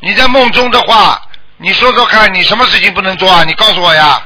[0.01, 1.21] 你在梦中的话，
[1.57, 3.45] 你说说看，你什么事情不能做啊？
[3.45, 4.21] 你告诉我呀，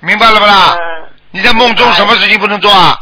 [0.00, 0.76] 明白了不啦？
[0.78, 2.98] 嗯你在梦中什么事情不能做啊？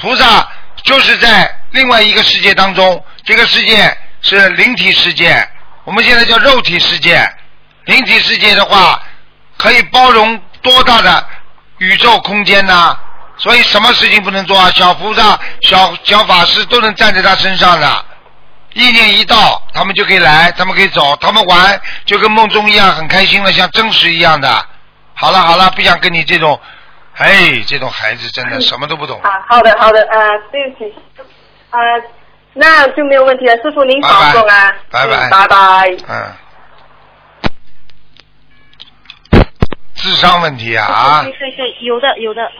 [0.00, 0.48] 菩萨
[0.82, 5.46] 就是在另外一个世界当中，这个世界是灵体世界，
[5.84, 7.30] 我们现在叫肉体世界。
[7.84, 9.02] 灵体世界的话，
[9.56, 11.26] 可以包容多大的
[11.78, 12.96] 宇宙空间呢？
[13.36, 14.70] 所以什么事情不能做啊？
[14.74, 18.04] 小菩萨、小小法师都能站在他身上的，
[18.74, 24.66] 意念一到，他们就可以来，他们可以走，他们玩就跟梦中一样，很开心了，像真实一样的。
[25.14, 26.60] 好了好了，不想跟你这种，
[27.20, 29.20] 哎，这种孩子真的什么都不懂。
[29.20, 30.94] 啊，好的好的呃、对不起。
[31.70, 31.78] 呃、
[32.54, 35.28] 那就没有问题了，师傅您保重啊，拜拜。
[35.28, 35.96] 嗯拜拜。
[36.08, 36.32] 嗯，
[39.94, 41.22] 智商问题啊啊。
[41.22, 42.50] 对，对对，有的有的。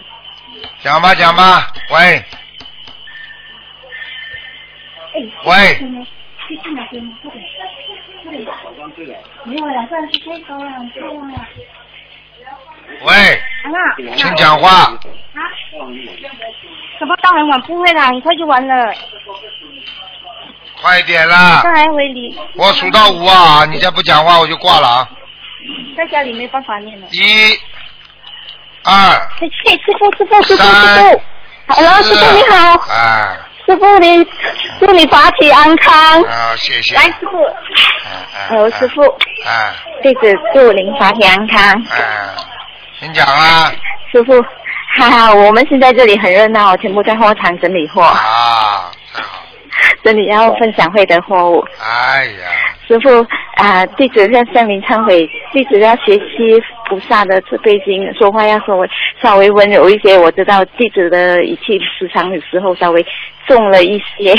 [0.83, 2.23] 讲吧讲吧，喂，
[5.45, 5.79] 喂，
[13.03, 13.43] 喂，
[14.17, 14.71] 请讲话。
[14.71, 14.97] 啊
[16.99, 18.93] 什么到很晚不会啦，很快就完了。
[20.83, 21.61] 快点啦！
[21.63, 22.39] 刚才回你。
[22.57, 25.09] 我数到五啊，你再不讲话我就挂了啊！
[25.97, 27.07] 在家里没办法念了。
[27.11, 27.59] 一、
[28.85, 31.23] 二、嘿，师傅，师傅，师傅，师傅。
[31.69, 32.79] Hello，师傅你好。
[32.91, 33.37] 哎。
[33.67, 34.27] 师傅你，
[34.81, 36.23] 祝你法体安康。
[36.23, 36.95] 啊，谢谢。
[36.97, 37.45] 来，师傅。
[38.51, 39.03] 哎师傅。
[39.47, 39.73] 哎。
[40.03, 41.83] 弟子祝您法体安康。
[41.91, 42.35] 哎，
[43.01, 43.73] 请讲啊。
[44.13, 44.43] 师傅，
[44.99, 48.03] 哈哈，我们现在这里很热闹，全部在货场整理货。
[48.03, 49.43] 啊，太好。
[50.05, 51.65] 整理要分享会的货物。
[51.81, 52.51] 哎呀。
[52.87, 58.91] 师傅啊，弟子向向您忏悔，弟子要学习菩萨的慈悲心，说话要稍微
[59.23, 60.19] 稍微温柔一些。
[60.19, 63.07] 我知道弟子的语气时常有时候稍微
[63.47, 64.35] 重了一些。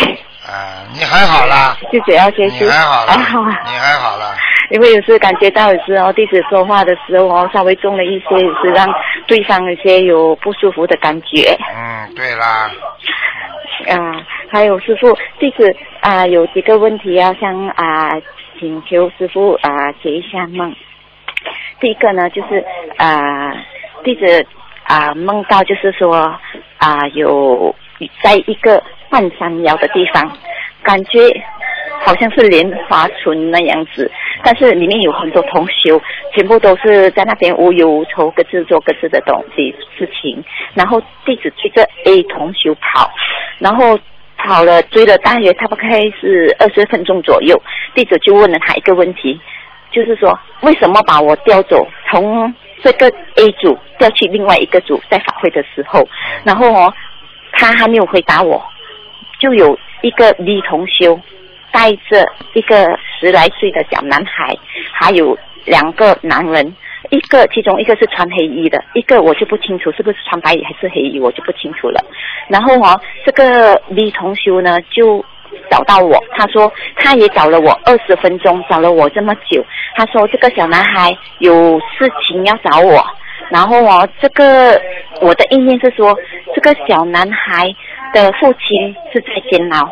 [0.52, 1.78] 啊，你还好啦。
[1.90, 2.66] 弟子要学习。
[2.66, 3.14] 你还好啦。
[3.14, 3.60] 还好啊。
[3.66, 4.36] 你还好啦。
[4.70, 8.88] 因为有时感觉到有时候弟子说话的时候哦，稍微重了一些，有时让
[9.28, 11.58] 对方有些有不舒服的感觉。
[11.76, 12.70] 嗯，对啦。
[13.88, 18.12] 啊，还有师傅，弟子啊有几个问题要向啊
[18.60, 20.74] 请求师傅啊解一下梦。
[21.80, 22.64] 第一个呢就是
[22.98, 23.52] 啊
[24.04, 24.46] 弟子
[24.84, 26.16] 啊梦到就是说
[26.78, 27.76] 啊有
[28.24, 30.32] 在一个半山腰的地方，
[30.84, 31.20] 感觉
[32.04, 34.10] 好像是莲花村那样子，
[34.44, 36.02] 但是里面有很多同修，
[36.34, 40.44] 全部都是在那边无忧无愁，各自做各自的东西事情。
[40.74, 43.12] 然后弟子追着 A 同修跑，
[43.60, 44.00] 然后
[44.38, 45.84] 跑了追了大约差不多
[46.20, 47.62] 是二十分钟左右，
[47.94, 49.40] 弟子就问了他一个问题，
[49.92, 56.08] 就是说为什么把我调走，从这个 A 组调去另外一个组，在法会的时候，
[56.44, 56.92] 然后哦，
[57.62, 58.62] 他还没有回答我，
[59.40, 61.20] 就有一个 B 同修
[61.72, 64.58] 带着一个十来岁的小男孩，
[64.92, 66.76] 还有两个男人。
[67.10, 72.00] 一个，其中一个是穿黑衣的，一个我就不清楚是不是穿白衣还是黑衣，我就不清楚了。
[72.48, 75.24] 然后哦，这个女同修呢就
[75.70, 79.66] 找到我，他说他也找了我二十分钟，找了我这么久。
[79.96, 83.04] 他说这个小男孩有事情要找我，
[83.50, 84.80] 然后哦，这个
[85.22, 86.16] 我的意念是说，
[86.56, 87.68] 这个小男孩
[88.14, 89.90] 的父亲是在监牢，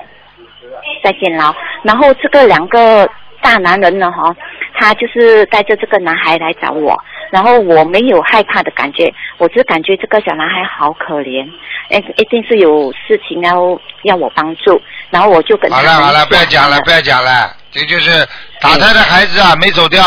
[1.04, 3.10] 在监牢，然后这个两个
[3.42, 4.36] 大男人呢，哈。
[4.82, 6.98] 他就是带着这个男孩来找我，
[7.32, 11.46] 然后我没有害怕的感觉，我只感觉这个小男孩好可怜，
[11.90, 18.26] 哎，一定是有事情要要我帮助，然后我就跟他好了好了，不要讲了，不要讲了，这就是
[18.62, 20.02] 打胎的孩子啊，没走掉。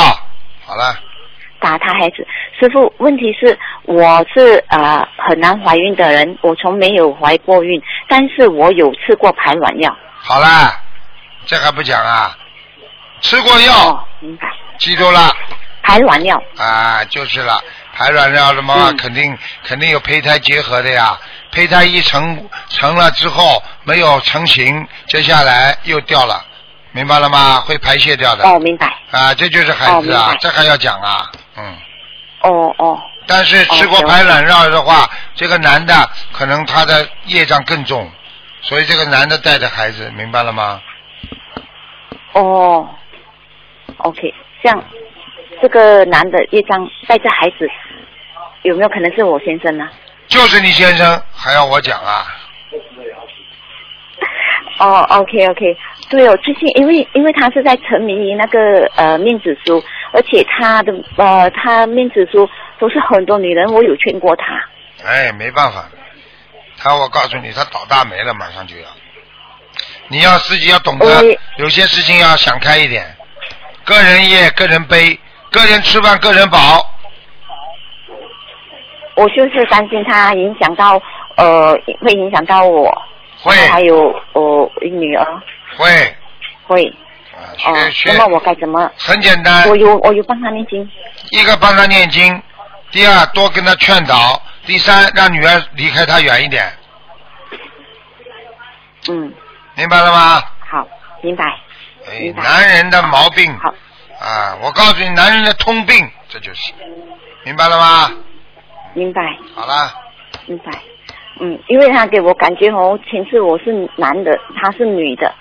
[0.65, 0.99] 好了。
[1.63, 2.27] 打他孩子，
[2.59, 9.97] 师傅，问题是我是呃很难怀孕的人，我从没有怀过孕，但是我有吃过排卵药。
[10.19, 10.81] 好啦，
[11.47, 12.37] 这还不讲啊？
[13.21, 13.73] 吃过药。
[13.73, 14.49] 哦，明白。
[14.79, 15.33] 记住了，
[15.83, 17.63] 排卵药啊，就是了，
[17.95, 21.17] 排卵药的嘛，肯定肯定有胚胎结合的呀。
[21.53, 26.43] 胚胎一成成了之后没有成型，接下来又掉了，
[26.93, 27.61] 明白了吗？
[27.61, 28.45] 会排泄掉的。
[28.45, 28.87] 哦，明白。
[29.11, 31.77] 啊，这就是孩子啊，这还要讲啊，嗯。
[32.43, 33.03] 哦哦。
[33.27, 35.95] 但是吃过排卵药的话，这个男的
[36.33, 38.11] 可能他的业障更重，
[38.63, 40.81] 所以这个男的带着孩子，明白了吗？
[42.33, 42.89] 哦
[43.99, 44.35] ，OK。
[44.65, 44.83] 像
[45.61, 47.69] 这个男的业障带着孩子，
[48.63, 49.89] 有没有可能是我先生呢？
[50.27, 52.27] 就是你先生，还要我讲啊？
[54.79, 55.77] 哦，OK OK，
[56.13, 58.59] 对哦，最近因为因为他是在沉迷于那个
[58.97, 59.83] 呃面子书，
[60.13, 62.47] 而且他的呃他面子书
[62.79, 64.45] 都是很多女人，我有劝过他。
[65.07, 65.89] 哎，没办法，
[66.77, 68.85] 他我告诉你，他倒大霉了，马上就要。
[70.09, 71.07] 你要自己要懂得，
[71.57, 73.07] 有些事情要想开一点。
[73.83, 75.19] 个人业，个人悲，
[75.51, 76.59] 个人吃饭，个人饱。
[79.17, 81.01] 我就是担心他影响到，
[81.37, 82.93] 呃，会影响到我。
[83.43, 83.55] 会。
[83.71, 85.43] 还有我女儿。
[85.77, 86.17] 会。
[86.67, 86.95] 会。
[87.33, 88.13] 啊，学学。
[88.13, 88.91] 那么我该怎么？
[88.99, 89.69] 很简单。
[89.69, 90.89] 我有我有帮他念经。
[91.31, 92.41] 一个帮他念经，
[92.91, 96.65] 第二多跟他劝导，第三让女儿离开他远一点。
[99.09, 99.33] 嗯。
[99.75, 100.43] 明白了吗？
[100.71, 100.87] 好，
[101.23, 101.45] 明白。
[102.07, 103.73] 哎，男人的毛病，好
[104.21, 106.73] 啊，我告诉你，男人的通病，这就是，
[107.45, 108.11] 明白了吗？
[108.93, 109.23] 明白。
[109.55, 109.91] 好了。
[110.47, 110.73] 明白。
[111.41, 115.35] 嗯，因为他给我感觉哦，前世我是男的，他是女的，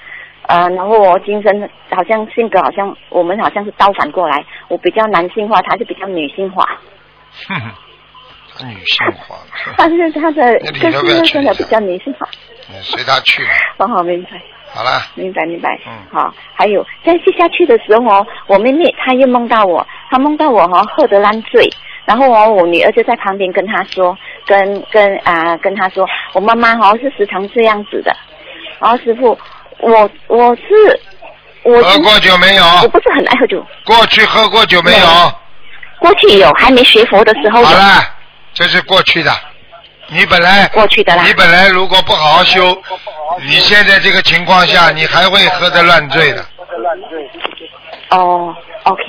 [0.51, 6.65] 呃，然后我今生好像性格好像我们好像是倒反过来，我比较男性化，他是比较女性化。
[7.47, 7.71] 哼哼，
[8.59, 9.37] 他女性化。
[9.77, 12.27] 但是他的个性真的比较女性化。
[12.81, 13.43] 随他去。
[13.77, 14.29] 我好明白。
[14.73, 15.79] 好了，明白明白。
[15.87, 21.69] 嗯好，还有在接下去的时候哦，我妹妹她又梦到我，她梦到我哈喝得烂醉，
[22.05, 28.13] 然后哦我女儿就在旁边跟她说，跟跟啊、跟她说，我妈妈哦是时常这样子的。
[28.79, 29.37] 然后师傅，
[29.81, 30.99] 我我是
[31.63, 32.63] 我喝过酒没有？
[32.83, 35.33] 我不是很爱喝酒，过去喝过酒没有？
[35.99, 38.03] 过去有还没学佛的时候好了，
[38.53, 39.31] 这是过去的。
[40.07, 42.81] 你本来过去的啦你本来如果不好好修，
[43.43, 46.45] 你现在这个情况下，你还会喝得乱醉的。
[48.09, 48.53] 哦
[48.83, 49.01] ，OK，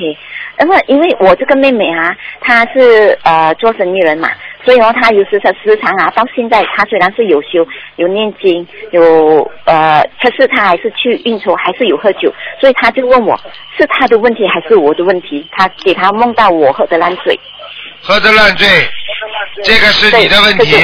[0.61, 4.31] 因为因为我这个妹妹啊，她是呃做生意人嘛，
[4.65, 13.37] 所以哦，她有时她时常啊，到现在她虽然是有修有念经有呃，可是她还是去应酬，还是有喝酒，所以她就问我
[13.77, 15.49] 是她的问题还是我的问题？
[15.53, 17.39] 她给她梦到我喝的烂醉，
[18.03, 18.69] 喝的烂醉，
[19.65, 20.77] 这个是你的问题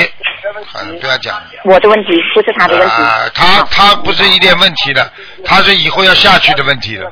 [1.00, 1.40] 不要讲。
[1.64, 2.94] 我的问题不是她的问题。
[3.02, 5.12] 啊，他他不是一点问题的，
[5.44, 7.04] 他是以后要下去的问题的。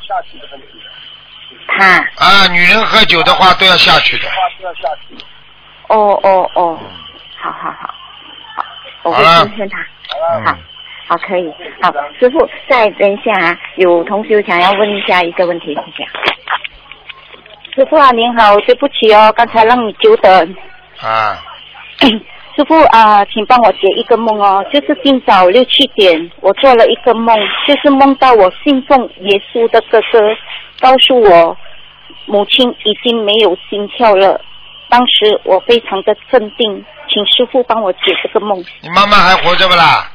[1.66, 4.28] 她啊，女人喝酒的话都要下去的。
[5.88, 6.78] 哦哦哦，
[7.38, 7.94] 好好好，
[8.56, 8.64] 好，
[9.02, 9.78] 我会劝劝她。
[9.80, 10.56] 嗯好，
[11.08, 11.52] 好，可以。
[11.80, 16.08] 好，师傅，再等一下啊，有同学想要问一下一个问题，谢谢。
[17.74, 20.56] 师傅啊，您好，对不起哦，刚才让你久等。
[21.00, 21.38] 啊，
[22.56, 27.36] 师傅啊、请帮我解一个梦哦，就是今早六七点，我做了一个梦，
[27.66, 30.18] 就是梦到我信奉耶稣的哥哥
[30.80, 31.56] 告诉我，
[32.26, 34.40] 母亲已经没有心跳了。
[34.88, 38.58] 当时我非常的镇定，请师傅帮我解这个梦。
[38.82, 40.12] 你妈妈还活着不啦？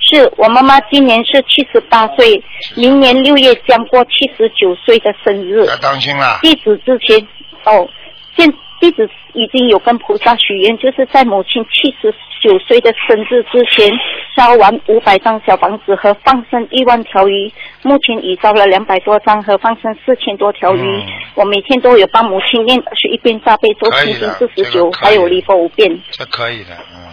[0.00, 2.42] 是我妈妈今年是七十八岁，
[2.76, 5.64] 明年六月将过七十九岁的生日。
[5.66, 6.38] 要当心啦。
[6.42, 7.26] 弟子之前
[7.64, 7.88] 哦，
[8.36, 8.52] 现
[8.84, 13.90] 弟子已经有跟菩萨许愿，就是在母亲七十九岁的生日之前
[14.36, 17.50] 烧完五百张小房子和放生一万条鱼，
[17.82, 20.80] 目前已烧了两百多张和放生四千多条鱼。
[20.80, 21.02] 嗯
[21.34, 25.98] 我每天都有帮母亲念二十一遍大悲咒可以的心经四十九，还有离佛五遍。
[26.12, 27.08] 这可以的，嗯。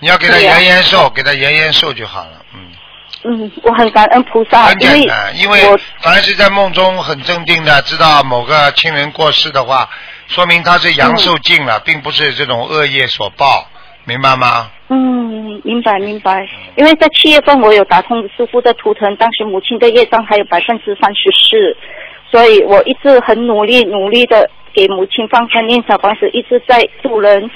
[0.00, 2.60] 你要给他延延寿，给他延延寿就好了，嗯。
[3.26, 9.88] 嗯，我很感恩菩萨，很因为简单，因为我凡是在梦中很镇定的知道某个亲人过世的话，
[10.26, 13.66] 说明他是阳寿尽了，并不是这种恶业所报，
[14.04, 14.70] 明白吗？
[14.88, 16.46] 嗯，明白明白。
[16.76, 21.76] 因为在七月份我有打通师傅的图腾，当时母亲的业障还有百分之三十四，
[22.30, 27.50] 所以我一直很努力努力的给母亲放生念小房子，一直在助人。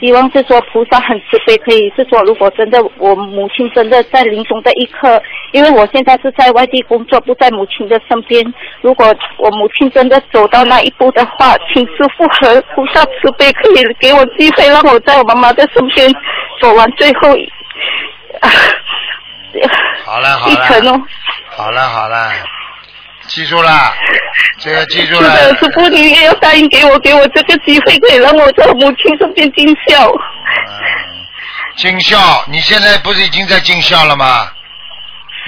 [0.00, 5.22] 希望是说菩萨很慈悲，可以是说如果真的我母亲真的在临终的一刻，
[5.52, 8.44] 因为我现在是在外地工作，不在母亲的身边。
[8.82, 9.06] 如果
[9.38, 16.14] 我母亲真的走到那一步的话，请师傅和菩萨慈悲，可以给我机会，让我在我妈妈的身边
[16.60, 17.44] 走完最后一。
[18.40, 18.50] 啊
[20.04, 21.02] 好了好一程，哦，
[21.48, 22.30] 好了好了，
[23.28, 23.92] 记住了，
[24.58, 25.36] 这个记住了。
[25.36, 30.08] 是的，师傅你也要答应给我，给我这个机会，可以让我在母亲身边尽孝。
[30.08, 30.14] 嗯，
[31.76, 34.48] 尽孝，你现在不是已经在尽孝了吗？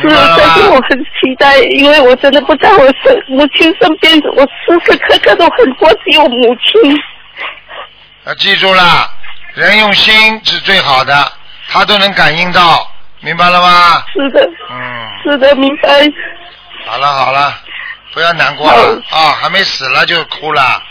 [0.01, 0.37] 是，明白了吗？
[0.39, 7.01] 但是我很期待，因为我真的不在我身母亲身边，我时时刻刻都很关心我母亲。
[8.27, 9.11] 要记住了，
[9.55, 11.33] 人用心是最好的，
[11.69, 14.03] 他都能感应到，明白了吗？
[14.13, 15.89] 是的，嗯，是的，明白。
[16.87, 17.53] 好了好了，
[18.19, 20.83] 不要难过了啊，还没死了就哭了，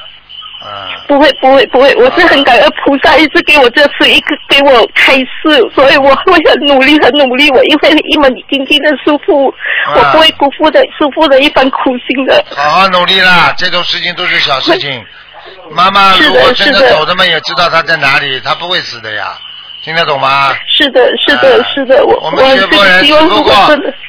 [0.65, 5.27] 嗯，不会不会不会，我是很感恩菩萨一直给我这次一个给我开示，
[5.75, 9.49] 所以我会很努力很努力，我因为一门精进的师傅，
[9.87, 12.45] 啊我不会辜负的师傅的一番苦心的。
[12.55, 15.05] 好好努力啦，这种事情都是小事情。
[15.71, 19.37] 妈妈如果真的走的嘛，也知道他在哪里，他不会死的呀，
[19.83, 20.55] 听得懂吗？
[20.65, 23.53] 是的，是的，啊是的，我我们学佛人只不过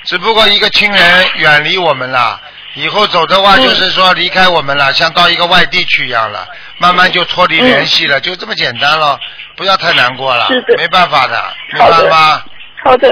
[0.04, 2.40] 只不过一个亲人远离我们了，
[2.78, 6.46] 以后走的话嗯就是说离开我们了，像到一个外地去一样了，
[6.78, 9.18] 慢慢就脱离联系了，就这么简单了，
[9.56, 12.42] 不要太难过了是，的没办法的，明白了吗？
[12.84, 13.08] 好的，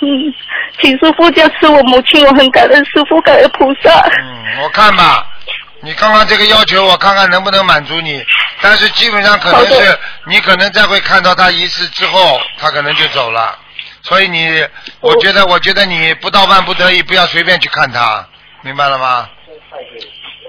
[0.00, 0.32] 嗯，
[0.80, 3.90] 请师傅加持我母亲，我很感恩师傅，感恩菩萨。
[4.20, 5.26] 嗯，我看吧，
[5.82, 8.24] 你刚刚这个要求，我看看能不能满足你。
[8.60, 13.58] 但是基本上可能是你可能再会看到他一次之后，他可能就走了。
[14.02, 14.64] 所以你，
[15.00, 18.24] 我觉得，我觉得你不到万不得已，不要随便去看他，
[18.62, 19.28] 明白了吗？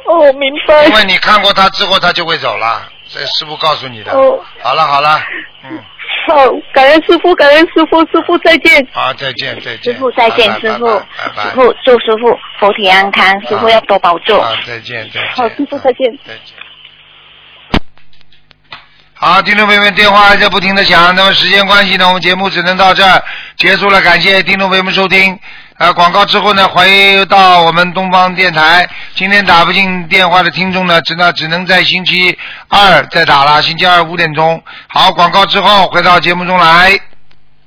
[0.06, 0.86] 哦，明白。
[0.86, 2.90] 因为你看过他之后，他就会走了。
[3.08, 4.12] 这师傅告诉你的。
[4.12, 5.20] 哦好了好了，
[5.64, 5.84] 嗯，
[6.28, 6.36] 好，
[6.74, 8.88] 感恩师傅，感恩师傅，师傅再见。
[8.92, 9.94] 好，再见再见。
[9.94, 11.06] 师傅再见，师傅，拜
[11.36, 14.42] 拜师傅祝师傅佛体安康，师傅要多保重。
[14.42, 15.32] 好，再见再见。
[15.36, 16.56] 好师傅再见再见。
[19.14, 23.22] 好，听众朋友们，电话还在不停的响，那么时间关系呢，我们节目只能到这儿
[23.58, 25.38] 结束了，感谢听众朋友们收听。
[25.80, 28.86] 呃，广告之后呢，回到我们东方电台。
[29.16, 34.62] 今天打不进电话的听众呢，只能只能在星期二再打了，星期二五点钟。
[34.90, 37.00] 好，广告之后回到节目中来。